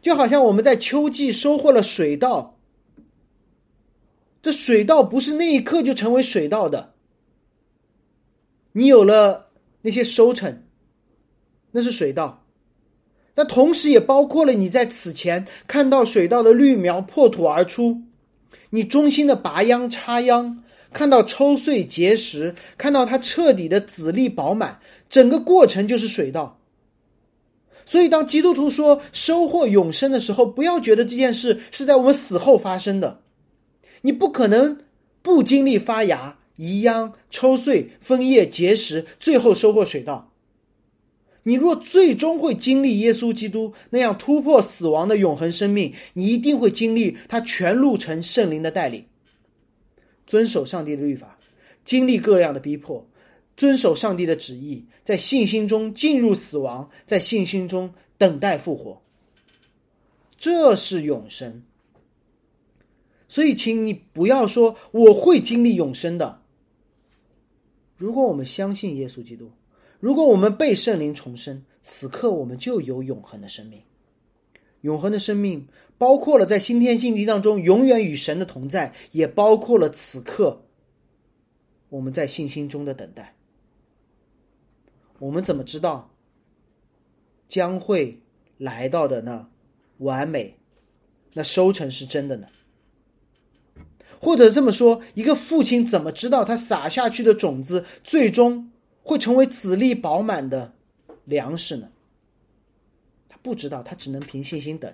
[0.02, 2.58] 就好像我们在秋季收获了水稻，
[4.42, 6.94] 这水稻不是那一刻就成为水稻的，
[8.72, 9.52] 你有了
[9.84, 10.64] 那些收成，
[11.72, 12.46] 那是水稻。
[13.36, 18.02] 那同时也包括了你在此前看到水稻的绿苗破土而出，
[18.72, 20.64] 你衷心的拔秧插秧，
[20.94, 24.80] 看到抽穗结实，看到它彻底的籽粒饱满，
[25.10, 26.60] 整个过程就是水稻。
[27.86, 33.22] 所以，当基督徒说收获永生的时候，不要觉得这件事是在我们死后发生的，
[34.02, 34.78] 你不可能
[35.22, 40.32] 不经历发芽、移秧、抽穗、分叶、结实，最后收获水稻。
[41.44, 49.06] 你若最终会经历耶稣基督那样突破死亡的永恒生命，你一定会经历他全路程圣灵的带领，
[50.32, 51.38] 遵守上帝的律法，
[51.84, 53.06] 经历各样的逼迫，
[53.58, 59.02] 遵守上帝的旨意，在信心中进入死亡，在信心中等待复活。
[60.38, 61.64] 这是永生。
[63.28, 66.42] 所以，请你不要说我会经历永生的。
[67.98, 69.52] 如果我们相信耶稣基督。
[70.00, 73.82] 如果我们被圣灵重生，此刻我们就有永恒的生命。
[74.82, 75.68] 永恒的生命
[75.98, 80.66] 包括了在新天新地当中永远与神的同在，也包括了此刻
[81.90, 83.36] 我们在信心中的等待。
[85.20, 86.12] 我们怎么知道
[87.48, 88.22] 将会
[88.58, 89.50] 来到的呢
[89.98, 90.58] 完美、
[91.34, 92.48] 那收成是真的呢？
[94.20, 98.72] 或者这么说，一个父亲怎么知道他撒下去的种子最终？
[99.04, 100.76] 会成为籽粒饱满的
[101.26, 101.90] 粮食呢？
[103.42, 104.94] 不知道，他只能凭信心等。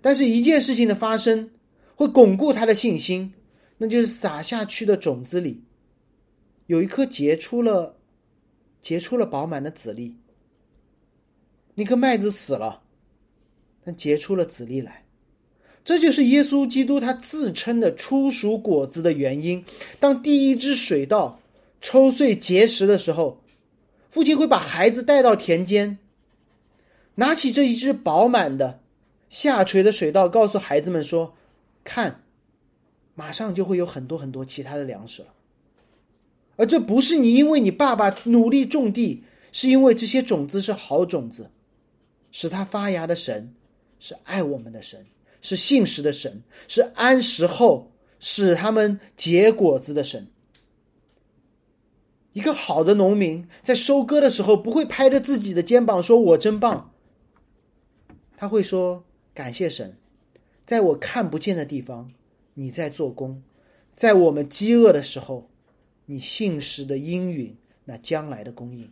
[0.00, 1.50] 但是，一件事情的发生
[1.94, 3.32] 会巩固他的信心，
[3.78, 5.62] 那就是撒下去的种子里
[6.66, 7.96] 有一颗结出了
[8.80, 10.16] 结出了饱满的籽粒。
[11.74, 12.82] 那颗麦子死了，
[13.82, 15.04] 但结出了籽粒来。
[15.84, 19.64] 这就是耶稣基督他自称的初熟果子的原因。
[20.00, 21.40] 当第一只水稻。
[21.86, 23.42] 抽穗结实的时候，
[24.08, 25.98] 父亲会把孩子带到田间，
[27.16, 28.80] 拿起这一只饱满的
[29.28, 31.34] 下垂的水稻，告诉孩子们说
[31.84, 32.22] ：“看，
[33.14, 35.28] 马上就会有很多很多其他的粮食了。”
[36.56, 41.50] 而这不是你因为你爸爸努力种地，是因为这些种子是好种子，
[42.30, 43.52] 使它发芽的神
[43.98, 45.04] 是爱我们的神，
[45.40, 47.90] 是信实的神，是安时后
[48.20, 50.28] 使他们结果子的神。
[52.32, 56.92] 一个好的农民在收割的时候，不会拍着自己的肩膀说“我真棒”，
[58.44, 59.96] 他会说：“感谢神，
[60.66, 62.12] 在我看不见的地方，
[62.52, 63.40] 你在做工；
[63.94, 65.48] 在我们饥饿的时候，
[66.04, 68.90] 你信实的应允那将来的供应。”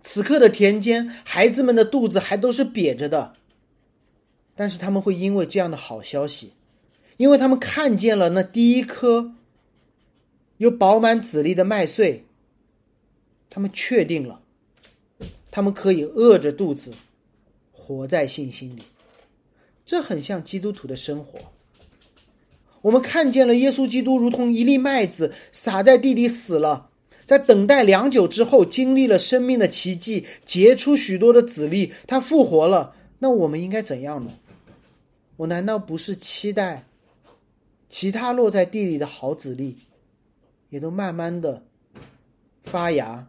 [0.00, 3.34] 此刻的田间，孩子们的肚子还都是瘪着的，
[4.54, 6.54] 但是他们会因为这样的好消息，
[7.18, 9.34] 因为他们看见了那第一颗。
[10.56, 12.24] 有饱满籽粒的麦穗，
[13.50, 14.40] 他们确定了，
[15.50, 16.90] 他们可以饿着肚子，
[17.96, 18.82] 活在信心里。
[19.84, 21.38] 这很像基督徒的生活。
[22.82, 26.90] 我们看见了耶稣基督如同一粒麦子撒在地里死了，
[27.26, 32.94] 在等待良久之后，经历了生命的奇迹，结出许多的籽粒，他复活了。
[33.18, 34.32] 那我们应该怎样呢？
[35.36, 36.86] 我难道不是期待
[37.88, 39.78] 其他落在地里的好籽粒？
[40.68, 41.64] 也都慢慢的
[42.62, 43.26] 发芽、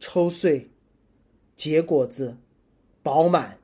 [0.00, 0.68] 抽穗、
[1.54, 2.36] 结果子、
[3.02, 3.58] 饱满，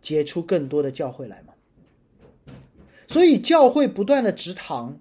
[0.00, 1.54] 结出更多的教会来吗？
[3.06, 5.00] 所以教会不断的直堂，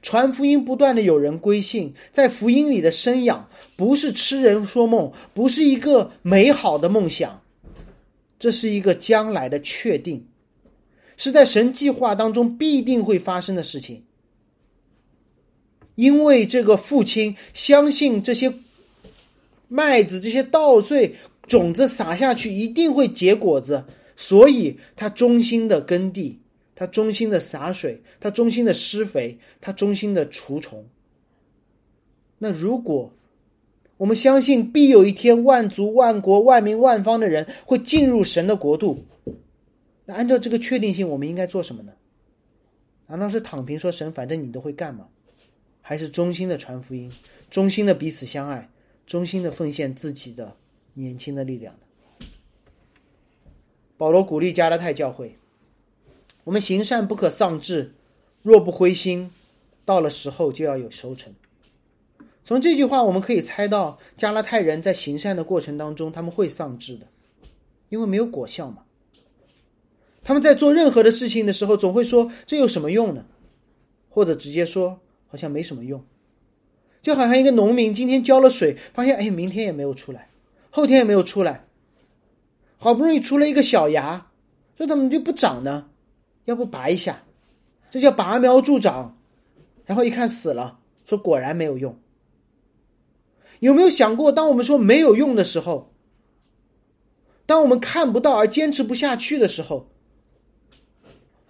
[0.00, 7.42] 传福音不断的有人归信，在福音里的生养，不是痴人说梦，不是一个美好的梦想，
[8.38, 10.26] 这是一个将来的确定，
[11.18, 14.04] 是在神计划当中必定会发生的事情。
[15.96, 18.54] 因为这个父亲相信这些
[19.68, 21.14] 麦子、这些稻穗
[21.46, 23.84] 种子撒下去一定会结果子，
[24.20, 26.40] 所以他忠心的耕地，
[26.74, 30.84] 他忠心的洒水，他忠心的施肥，他忠心的除虫。
[32.36, 33.14] 那如果
[33.96, 39.06] 我们相信必有一天万族、万国、万民、万方的人会进入神的国度，
[40.04, 41.92] 那按照这个确定性，我们应该做什么呢？
[43.06, 45.08] 难道是躺平说神反正你都会干吗？
[45.80, 47.10] 还是衷心的传福音，
[47.50, 48.68] 衷心的彼此相爱，
[49.06, 50.54] 衷心的奉献自己的
[50.92, 51.80] 年轻的力量呢。
[54.00, 55.36] 保罗鼓励加拉太教会：
[56.44, 57.92] 我们行善不可丧志，
[58.40, 59.30] 若不灰心，
[59.84, 61.34] 到了时候就要有收成。
[62.42, 67.08] 从这句话，我们可以猜到加拉太人在行善的过程当中，他们会丧志的，
[67.90, 68.84] 因为没有果效嘛。
[70.24, 73.26] 他们在做任何的事情的时候，总会说：“这有什么用呢？”
[74.08, 74.98] 或者直接说
[75.28, 76.02] ：“好像没什么用。”
[77.02, 80.30] 就好像一个农民今天浇了水，发现哎，明天也没有出来，
[80.70, 81.66] 后天也没有出来，
[82.82, 84.30] 好不容易出了一个小芽，
[84.74, 85.90] 这怎么就不长呢？
[86.46, 87.24] 要不拔一下，
[87.90, 89.18] 这叫拔苗助长。
[89.84, 91.98] 然后一看死了，说果然没有用。
[93.58, 95.92] 有没有想过，当我们说没有用的时候，
[97.44, 99.90] 当我们看不到而坚持不下去的时候，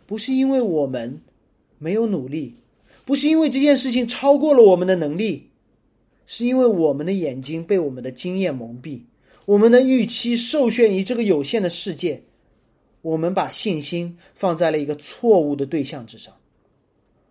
[0.07, 1.23] 不是因为我们
[1.79, 2.57] 没有努力。
[3.05, 5.51] 不是因为这件事情超过了我们的能力，
[6.27, 9.03] 是因为我们的眼睛被我们的经验蒙蔽，
[9.51, 12.23] 我们的预期受限于这个有限的世界，
[13.03, 16.37] 我们把信心放在了一个错误的对象之上，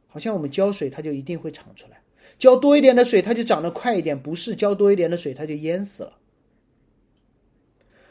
[0.06, 2.02] 好像我们浇水它就一定会长出来，
[2.38, 6.18] 浇多一点的水它就长得快一点，不是浇多一点的水它就淹死了。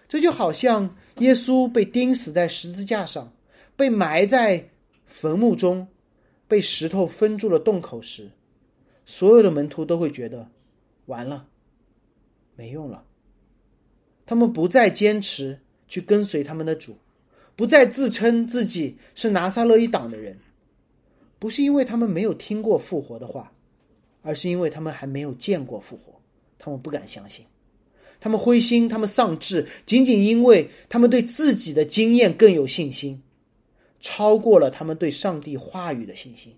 [0.09, 3.35] 这就好像耶稣被钉死在十字架上，
[3.77, 4.71] 被埋在
[5.05, 5.87] 坟墓中。
[6.47, 8.31] 被石头封住了洞口时，
[9.05, 10.51] 所有的门徒都会觉得
[11.05, 11.47] 完了，
[12.57, 13.05] 没用了。
[14.29, 15.59] 他们不再坚持
[15.89, 16.99] 去跟随他们的主，
[17.57, 20.39] 不再自称自己是拿撒勒一党的人，
[21.39, 23.55] 不是因为他们没有听过复活的话，
[24.21, 26.21] 而是因为他们还没有见过复活，
[26.59, 27.47] 他们不敢相信，
[28.21, 33.23] 他们灰心，他们丧志，仅仅因为他们对自己的经验更有信心。
[34.01, 36.55] 超过了他们对上帝话语的信心。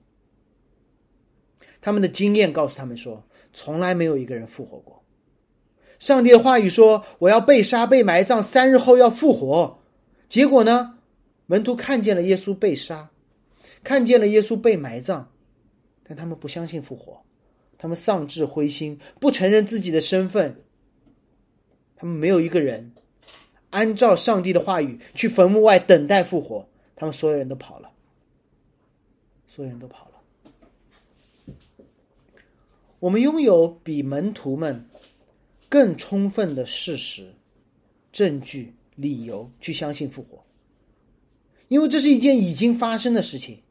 [1.81, 5.00] 他们的经验告诉他们说，从来没有一个人复活过。
[6.01, 9.79] 上帝的话语说：“我要被杀、被埋葬，三日后要复活。”
[10.29, 10.97] 结果呢？
[11.47, 13.11] 门徒看见了耶稣被杀，
[13.83, 15.29] 看见了耶稣被埋葬，
[16.05, 17.23] 但他们不相信复活，
[17.77, 20.63] 他们丧志灰心，不承认自己的身份。
[21.97, 22.93] 他们没有一个人
[23.71, 26.67] 按照上帝的话语去坟墓外等待复活。
[26.95, 27.91] 他们所有人都跑了，
[29.49, 31.55] 所有人都跑了。
[33.01, 34.87] 我们拥有比门徒们
[35.71, 37.33] 更充分的事实、
[38.13, 40.45] 证据、理由去相信复活，
[41.69, 43.63] 因为这是一件已经发生的事情，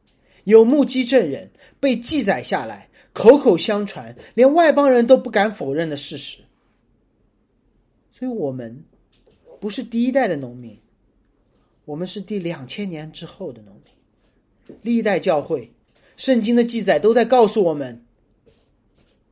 [0.42, 6.38] 有目击证人被记载下来，口口相传，连外邦人都不敢否认的事实。
[8.10, 8.82] 所以，我们
[9.60, 10.78] 不是第一代的农民。
[11.86, 15.72] 我们是第两千年之后的农民，历代教会、
[16.16, 18.04] 圣经的记载都在告诉我们：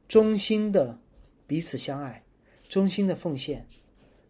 [0.08, 0.98] 忠心的
[1.46, 2.24] 彼此相爱，
[2.68, 3.66] 忠心的奉献，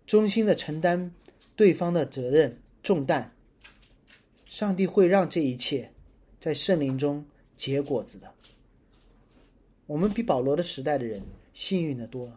[0.06, 1.12] 忠心的承担
[1.56, 3.32] 对方的责任重担。
[4.46, 5.90] 上帝会让这一切
[6.40, 7.26] 在圣灵中
[7.56, 8.32] 结果子的。
[9.86, 11.22] 我们比保罗的时代的人
[11.52, 12.32] 幸运的多，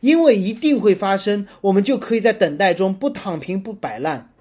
[0.00, 4.32] 因为一定会发生，我们就可以在等待中不躺平不摆烂。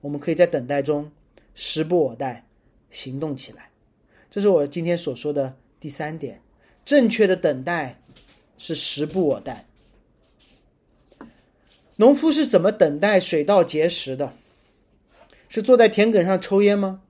[0.00, 1.12] 我们可以在等待中
[1.54, 2.44] 时不我待，
[2.90, 3.70] 行动起来。
[4.30, 6.40] 这是我今天所说的第三点：
[6.84, 8.01] 正确的等待
[8.62, 9.66] 是时不我待。
[11.96, 14.32] 农夫是怎么等待水稻结实的？
[15.48, 17.02] 是坐在田埂上抽烟吗？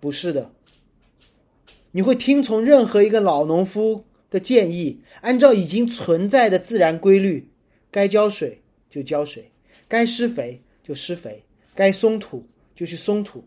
[0.00, 0.50] 不是的。
[1.92, 7.48] 你会听从任何一个老农夫的建议，按照已经存在的自然规律，
[7.92, 9.52] 该浇水就浇水，
[9.86, 11.44] 该施肥就施肥。
[11.72, 13.44] 该松土就去松土，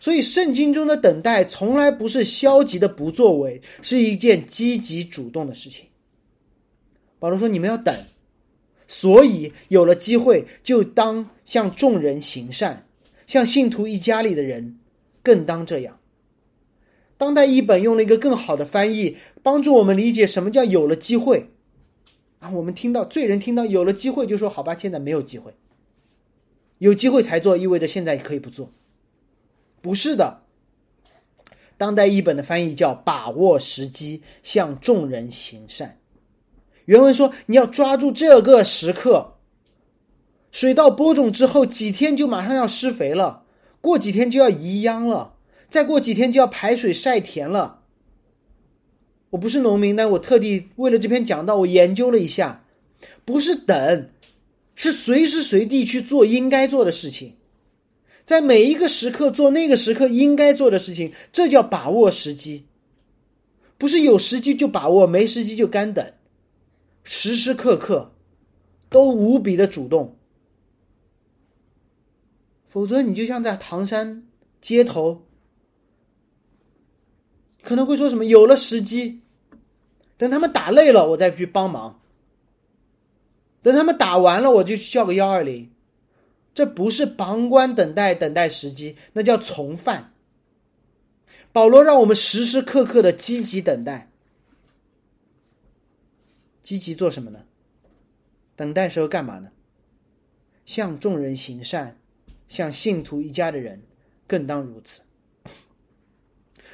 [0.00, 5.86] 所以圣经中的等待从来不是消极的不作为，是一件积极主动的事情。
[7.24, 8.04] 保罗说：“你们要等，
[8.86, 12.86] 所以有了机会就当向众人行善，
[13.26, 14.78] 像信徒一家里的人
[15.22, 15.98] 更当这样。”
[17.16, 21.48] 当代译本用了一个更好的翻译，帮助我们理解什么叫有了机会。
[22.40, 25.54] 啊，我们听到罪人听到有了机会就说：“好吧，现在没有机会。”
[26.76, 28.70] 有机会才做，意味着现在可以不做？
[29.80, 30.42] 不是的。
[31.78, 35.98] 当代译本的翻译叫“把握时机，向众人行善”。
[36.84, 39.34] 原文说：“你要抓住这个时刻，
[40.50, 43.44] 水稻播种之后几天就马上要施肥了，
[43.80, 45.34] 过几天就要移秧了，
[45.68, 47.80] 再过几天就要排水晒田了。”
[49.30, 52.64] 我不是农民，但我特地为了这篇讲道，我研究了一下，
[53.24, 54.10] 不是等。
[54.76, 57.36] 是随时随地去做应该做的事情，
[58.24, 62.64] 在每一个时刻做那个时刻应该做的事情，这叫把握时机。
[63.78, 66.12] 不是有时机就把握，没时机就干等，
[67.04, 68.12] 时时刻刻
[68.88, 70.18] 都无比的主动。
[72.64, 74.26] 否则你就像在唐山
[74.60, 75.24] 街头，
[77.62, 79.20] 可能会说什么有了时机，
[80.16, 82.00] 等他们打累了我再去帮忙，
[83.62, 85.70] 等他们打完了我就叫个幺二零，
[86.52, 90.12] 这不是旁观等待等待时机，那叫从犯。
[91.52, 94.10] 保罗让我们时时刻刻的积极等待，
[96.64, 97.44] 积极做什么呢？
[98.56, 99.50] 等待时候干嘛呢？
[100.64, 101.98] 向众人行善，
[102.48, 103.82] 向信徒一家的人
[104.26, 105.02] 更当如此。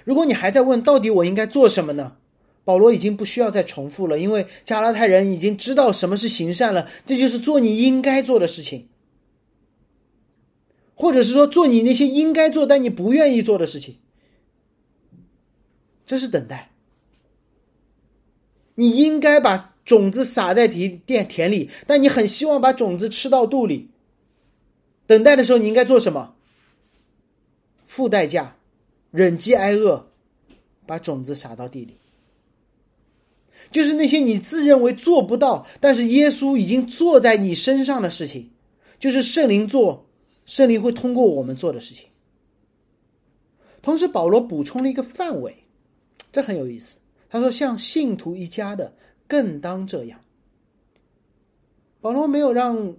[0.05, 2.17] 如果你还在问到底我应该做什么呢？
[2.65, 8.89] 保罗已经不需要再重复了，因为加拉太人已经知道什么是行善了，这就是做你应该做的事情，
[10.95, 13.99] 或者是说做你那些应该做但你不愿意做的事情。
[16.07, 16.71] 这是等待。
[18.77, 23.91] 你应该把种子撒在地田田里，但你很希望把种子吃到肚里。
[25.07, 26.35] 等待的时候，你应该做什么？
[27.85, 28.57] 付代价，
[29.11, 30.11] 忍饥挨饿，
[30.87, 31.97] 把种子撒到地里。
[33.73, 38.51] 就是那些你自认为做不到，但是耶稣已经做在你身上的事情，
[38.99, 40.07] 就是圣灵做，
[40.47, 42.09] 圣灵会通过我们做的事情。
[43.83, 45.57] 同时，保罗补充了一个范围。
[46.33, 46.99] 这很有意思。
[47.29, 48.93] 他说：“像信徒一家的，
[49.31, 50.21] 更当这样。”
[52.03, 52.97] 保罗没有让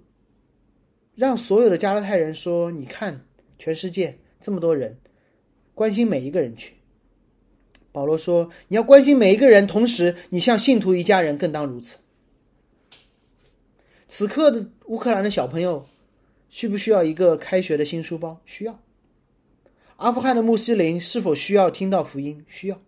[1.14, 3.26] 让所有的加拉太人说：“你看，
[3.60, 4.98] 全世界这么多人，
[5.76, 6.76] 关心每一个人去。”
[7.92, 11.98] 保罗说：“你要关心每一个人，同时你像信徒一家人，更当如此。”
[14.08, 15.88] 此刻的乌克兰的小朋友，
[16.50, 18.40] 需不需要一个开学的新书包？
[18.46, 18.80] 需要。
[19.98, 22.46] 阿富汗的穆斯林是否需要听到福音？
[22.48, 22.82] 需要。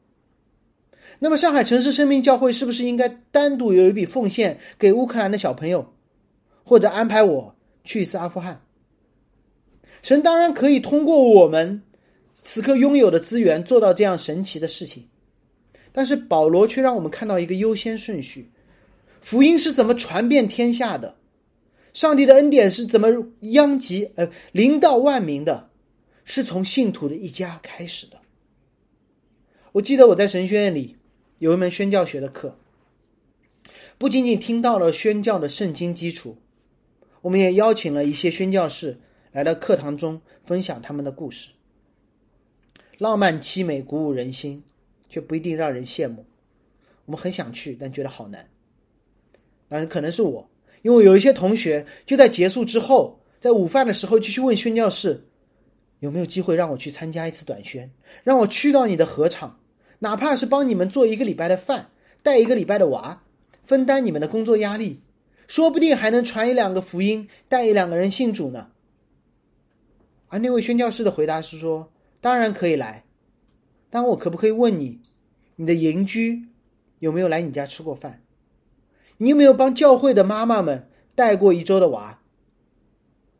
[1.19, 5.93] 那么，上海城市生命教会是不是应该单独有一笔奉献给乌克兰的小朋友，
[6.63, 8.61] 或者安排我去一次阿富汗？
[10.01, 11.81] 神当然可以通过我们
[12.35, 15.07] 此刻拥有的资源做到这样神奇的事情，
[15.93, 18.51] 但是保罗却让我们看到一个优先顺序：
[19.21, 21.15] 福音是怎么传遍天下的，
[21.93, 23.07] 上帝的恩典是怎么
[23.39, 25.69] 殃及呃临到万民的，
[26.25, 28.17] 是从信徒的一家开始的。
[29.71, 30.97] 我记得我在神学院里。
[31.43, 32.57] 有一门宣教学的课，
[33.97, 36.37] 不仅仅听到了宣教的圣经基础，
[37.19, 38.97] 我们也邀请了一些宣教士
[39.33, 41.49] 来到课堂中分享他们的故事。
[42.97, 44.63] 浪漫凄美，鼓舞人心，
[45.09, 46.25] 却不一定让人羡慕。
[47.03, 48.49] 我们很想去，但觉得好难。
[49.67, 50.49] 当然，可能是我，
[50.81, 55.25] 因为有一些同学就在结束之后，在午饭的时候就去问宣教士，
[55.99, 57.91] 有没有机会让我去参加一次短宣，
[58.23, 59.59] 让我去到你的合场。
[60.03, 61.89] 哪怕是帮你们做一个礼拜的饭，
[62.21, 63.23] 带一个礼拜的娃，
[63.63, 64.99] 分担你们的工作压力，
[65.47, 68.67] 说不定还能传一两个福音，带一两个人信主呢。
[70.27, 73.05] 而那位宣教士的回答是说：“当然可以来，
[73.89, 74.99] 但我可不可以问你，
[75.55, 76.47] 你的邻居
[76.99, 78.21] 有没有来你家吃过饭？
[79.19, 82.19] 你有没有帮教会的妈妈们带过一周的娃？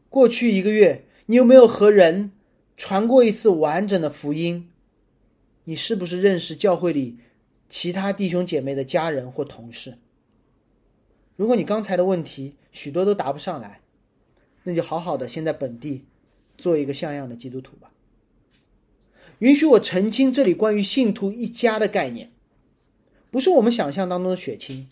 [0.08, 2.32] 过去一个月，你有没有和人
[2.78, 4.70] 传过一次完整的福音？”
[5.66, 7.18] 你是不是认识教会里
[7.70, 9.98] 其他弟兄姐妹的家人或同事？
[11.36, 13.82] 如果你刚才的问题许多都答不上来，
[14.64, 16.06] 那就好好的先在本地
[16.58, 17.92] 做一个像样的基督徒吧。
[19.40, 22.32] 允许我澄清这里关于信徒一家的概念，
[23.32, 24.88] 不是我们想象当中的血亲。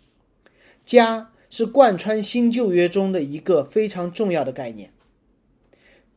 [0.83, 4.91] 家是贯穿新旧约中的一个非常重要的概念。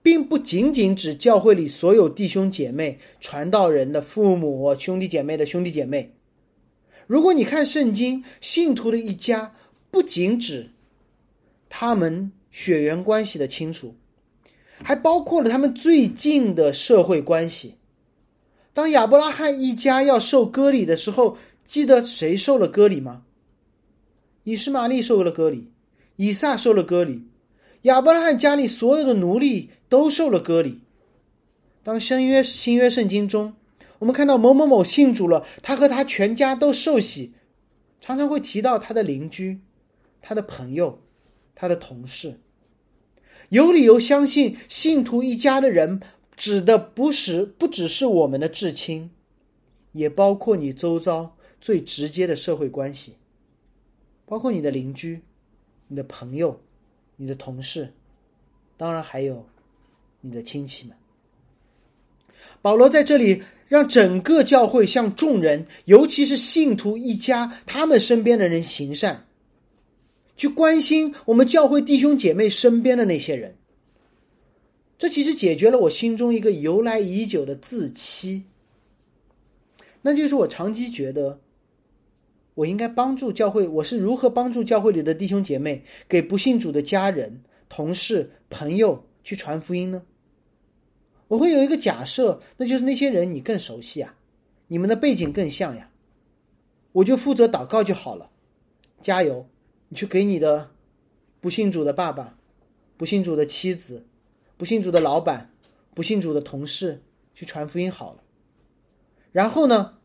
[0.05, 6.15] 并不仅仅指教会里所有弟兄姐妹、传道人的父母、兄弟姐妹的兄弟姐妹。
[7.07, 9.55] 如果你看圣经，信徒的一家
[9.91, 10.73] 不仅指
[11.71, 13.95] 他们血缘关系的亲属，
[14.83, 17.77] 还包括了他们最近的社会关系。
[18.75, 23.23] 当亚伯拉罕一家要受割礼的时候，记得谁受了割礼吗？
[24.43, 25.71] 以实玛利受了割礼，
[26.17, 27.23] 以撒受了割礼。
[27.83, 30.81] 亚伯拉罕家里所有的奴隶都受了割礼。
[31.85, 33.55] 当新约新约圣经中，
[34.01, 37.33] 我们看到某某某信主了，他和他全家都受洗，
[38.01, 39.61] 常常会提到他的邻居、
[40.21, 41.01] 他的朋友、
[41.55, 42.41] 他的同事。
[43.51, 46.01] 有理由相信，信徒一家的人
[46.35, 49.13] 指的不是不只是我们的至亲，
[49.93, 53.15] 也包括你周遭最直接的社会关系，
[54.27, 55.23] 包括你的邻居、
[55.87, 56.61] 你的朋友。
[57.17, 57.95] 你的同事，
[58.77, 59.47] 当然还有
[60.25, 60.97] 你的亲戚们。
[62.63, 69.27] 保罗在这里让整个教会向众人，尤其是信徒一家他们身边的人行善，
[70.35, 73.57] 去关心我们教会弟兄姐妹身边的那些人。
[74.97, 78.45] 这其实解决了我心中一个由来已久的自欺，
[80.01, 81.41] 那就是我长期觉得，
[82.55, 83.69] 我应该帮助教会。
[83.69, 90.03] 我是如何帮助教会里的弟兄姐妹，给不信主的家人、同事、朋友去传福音呢？
[91.29, 94.15] 我会有一个假设，那就是那些人你更熟悉啊，
[94.69, 95.91] 你们的背景更像呀，
[96.93, 98.31] 我就负责祷告就好了。
[99.01, 99.47] 加油，
[99.89, 100.71] 你去给你的
[101.41, 102.39] 不信主的爸爸、
[102.97, 104.07] 不信主的妻子。
[104.57, 105.51] 不信主的老板，
[105.95, 107.03] 不信主的同事
[107.35, 108.23] 去传福音好了。
[109.33, 109.99] 然后呢，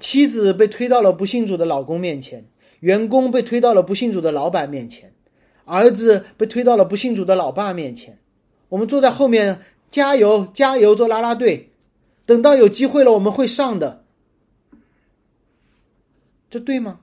[0.00, 2.46] 妻子被推到了不信主的老公面前，
[2.80, 5.14] 员工被推到了不信主的老板面前，
[5.66, 8.18] 儿子被推到了不信主的老爸面前。
[8.70, 9.60] 我们坐在后面
[9.96, 11.70] 加油加油做啦啦队，
[12.26, 14.04] 等到有机会了我们会上的。
[16.50, 17.00] 这对吗？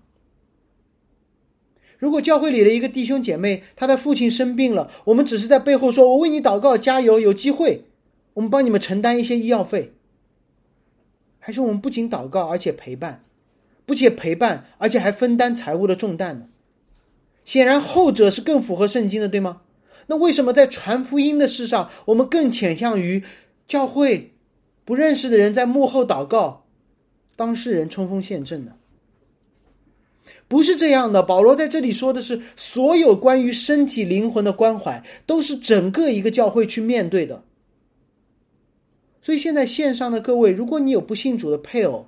[1.97, 7.85] 如果教会里的一个弟兄姐妹，他的父亲生病了，我们只是在背后说：“我为你祷告，加油，有机会，
[8.35, 9.93] 我们帮你们承担一些医药费。”
[11.41, 13.23] 还是我们不仅祷告，而且陪伴，
[13.87, 16.45] 不仅陪伴，而且还分担财务的重担呢？
[17.43, 19.61] 显然后者是更符合圣经的，对吗？
[20.07, 23.23] 那为什么在传福音的事上，我们更倾向于
[23.67, 24.33] 教会
[24.85, 26.65] 不认识的人在幕后祷告，
[27.35, 28.73] 当事人冲锋陷阵呢？
[30.47, 37.43] 不是这样的，保罗在这里说的是，所有关于身体灵魂的关怀，都是整个一个教会去面对的。
[39.21, 42.07] 所以现在线上的各位，如果你有不信主的配偶，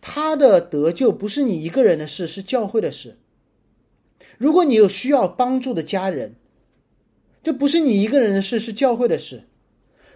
[0.00, 3.18] 他的得救不是你一个人的事，是教会的事。
[4.38, 6.34] 如果你有需要帮助的家人，
[7.42, 9.44] 这不是你一个人的事，是教会的事。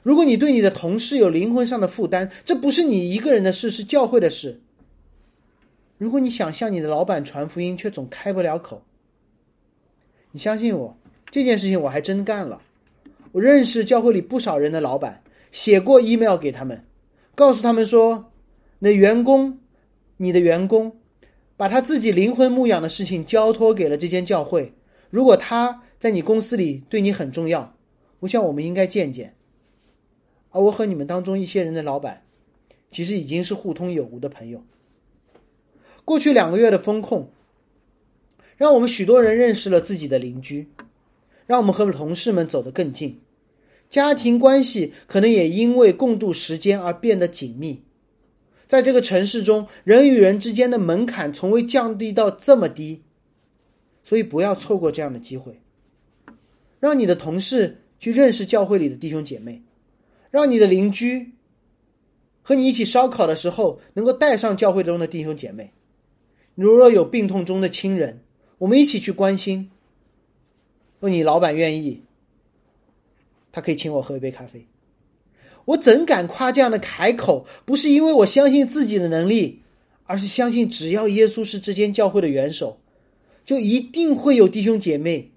[0.03, 4.61] 如果你对你的同事有灵魂上的负担，这不是你一个人的事，是教会的事。
[5.99, 8.83] 如果你想向你的老板传福音，却总开不了口，
[10.33, 10.97] 你相信我，
[11.31, 12.63] 这件事情我还真干了。
[13.33, 16.85] 我认识教会里不少人的老板，写过 email 给他们，
[17.35, 18.33] 告诉他们说，
[18.79, 19.59] 那员工，
[20.17, 20.97] 你的员工，
[21.61, 24.73] 把他自己灵魂牧养的事情交托给了这间教会。
[25.11, 27.77] 如果他在你公司里对你很重要，
[28.21, 29.35] 我想我们应该见见。
[30.49, 32.23] 而我和你们当中一些人的老板，
[32.91, 34.65] 其实已经是互通有无的朋友。
[36.07, 37.29] 过去两个月的风控，
[38.57, 40.71] 让我们许多人认识了自己的邻居，
[41.47, 43.21] 让我们和同事们走得更近，
[43.91, 47.83] 家庭关系可能也因为共度时间而变得紧密。
[48.71, 53.03] 在这个城市中，人与人之间的门槛从未降低到这么低，
[54.05, 55.61] 所以不要错过这样的机会。
[56.79, 59.65] 让你的同事去认识教会里的弟兄姐妹，
[60.31, 61.33] 让你的邻居
[62.43, 65.73] 和你一起烧烤的时候能够带上教会中的弟兄姐妹。
[66.55, 68.21] 如若有病痛中的亲人，
[68.59, 69.73] 我们一起去关心。
[71.01, 72.05] 若你老板愿意，
[73.51, 74.65] 他可以请我喝一杯咖啡。
[75.67, 77.47] 我怎敢夸这样的开口？
[77.65, 79.63] 不是因为我相信自己的能力，
[80.05, 82.81] 而是相信只要耶稣是这间教会的元首，
[83.45, 85.31] 就一定会有弟兄姐妹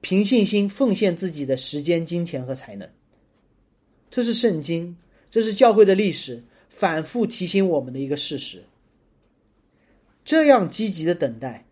[0.00, 2.88] 凭信心奉献自己的时间、金钱和才能。
[4.10, 4.96] 这是圣经，
[5.30, 8.62] 这是教会的历史，反复提醒我们的一个事实。
[10.24, 11.66] 这样积极的等待，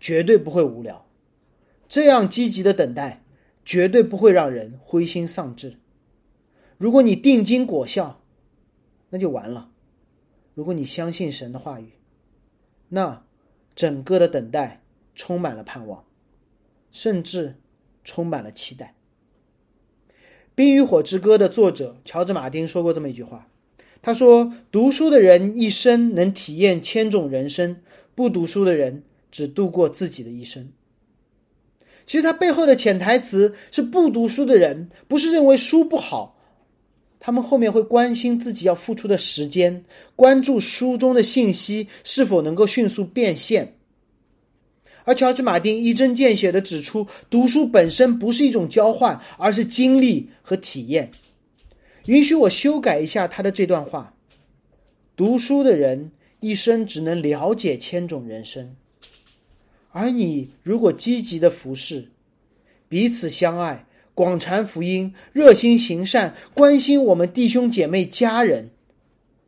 [0.00, 1.04] 绝对不会无聊；
[1.88, 3.22] 这样积极的等待，
[3.64, 5.74] 绝对不会让人灰心丧志。
[6.80, 8.22] 如果你定睛果效，
[9.10, 9.68] 那就完了；
[10.54, 11.90] 如果你相信神的话语，
[12.88, 13.22] 那
[13.74, 14.80] 整个的等待
[15.14, 16.06] 充满了盼望，
[16.90, 17.56] 甚至
[18.02, 18.94] 充满了期待。
[20.54, 23.46] 《冰与火之歌》的作者乔治·马丁说过这么一句话。
[24.00, 27.82] 他说：“读书的人一生能体验千种人生，
[28.14, 30.72] 不读书的人只度过自己的一生。”
[32.06, 36.39] 其实他背后的潜台词是：不读书的人不是认为书不好，
[37.20, 39.84] 他们后面会关心自己要付出的时间，
[40.16, 43.76] 关注书中的信息是否能够迅速变现。
[45.04, 51.10] 而乔治·马丁一针见血的指出，读书本身不是一种交换，而是经历和体验。
[52.06, 54.14] 允许我修改一下他的这段话：
[55.14, 58.74] 读书的人一生只能了解千种人生，
[59.90, 62.08] 而你如果积极的服侍，
[62.88, 63.86] 彼此相爱，
[64.20, 68.68] 广传福音，热心行善，关心我们弟兄姐妹家人，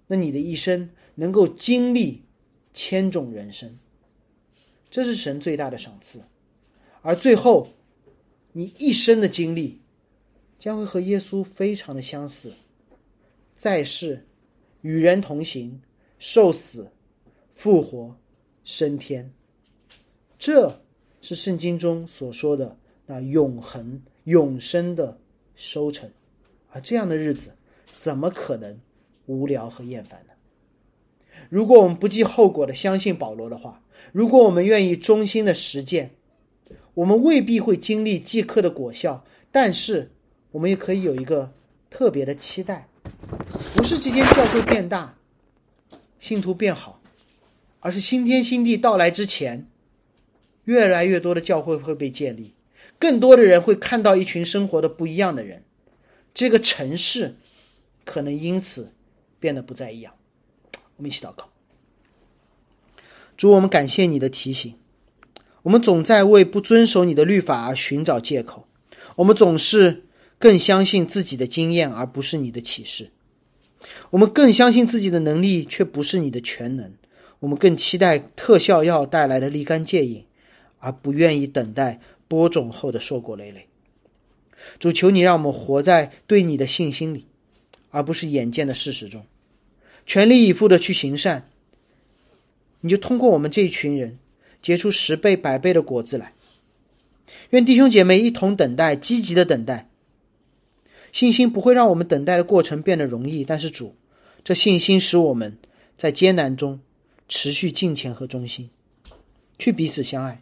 [0.06, 2.22] 那你的一生能够经历
[2.72, 3.78] 千种人生，
[4.88, 6.22] 这是神最大的赏赐。
[7.02, 7.68] 而最后，
[8.52, 9.82] 你一生的经历。
[10.58, 12.52] 将会和耶稣非常的相似，
[13.52, 14.28] 在世
[14.80, 15.82] 与人同行，
[16.20, 16.88] 受死、
[17.50, 18.16] 复活、
[18.62, 19.32] 升天，
[20.38, 20.80] 这
[21.20, 25.18] 是圣经中所说的那永恒永生的
[25.54, 26.10] 收成。
[26.70, 27.54] 而这样的日子，
[27.86, 28.80] 怎么可能
[29.26, 30.32] 无聊和厌烦呢？
[31.48, 36.12] 如果我们不计后果的相信保罗的话，如果我们愿意忠心的实践，
[36.94, 40.10] 我们未必会经历即刻的果效，但是
[40.52, 41.52] 我们也可以有一个
[41.90, 42.88] 特别的期待，
[43.74, 45.18] 不是这间教会变大，
[46.18, 47.02] 信徒变好，
[47.80, 49.66] 而是新天新地到来之前，
[50.64, 52.54] 越来越多的教会会被建立，
[53.02, 55.64] 更多的人会看到一群生活的不一样的人，
[56.32, 57.34] 这个城市
[58.04, 58.92] 可能因此
[59.40, 60.14] 变得不再一样。
[60.96, 61.48] 我们一起祷告，
[63.36, 64.76] 主，我们感谢你的提醒。
[65.62, 68.68] 我们总在为不遵守你的律法而寻找借口，
[69.16, 70.04] 我们总是
[70.38, 73.10] 更相信自己的经验而不是你的启示，
[74.10, 76.92] 我们更相信自己的能力却不是你的全能，
[77.40, 80.24] 我们更期待特效药带来的立竿见影，
[80.78, 82.00] 而不愿意等待
[82.32, 83.68] 播种后的硕果累累。
[84.78, 87.26] 主求你让我们活在对你的信心里，
[87.90, 89.26] 而不是眼见的事实中，
[90.06, 91.50] 全力以赴的去行善。
[92.80, 94.18] 你就通过我们这一群人。
[94.62, 96.34] 结出十倍、百倍的果子来。
[97.50, 99.90] 愿弟兄姐妹一同等待，积极的等待。
[101.10, 103.96] 信心不会让我们等待的过程变得容易，但是主，
[104.44, 105.58] 这信心使我们
[105.96, 106.80] 在艰难中
[107.28, 108.70] 持续敬虔和忠心，
[109.58, 110.40] 去彼此相爱，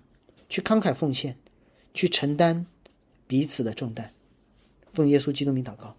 [0.50, 1.38] 去慷慨奉献，
[1.94, 2.66] 去承担
[3.26, 4.12] 彼此的重担。
[4.92, 5.96] 奉耶稣基督名祷告。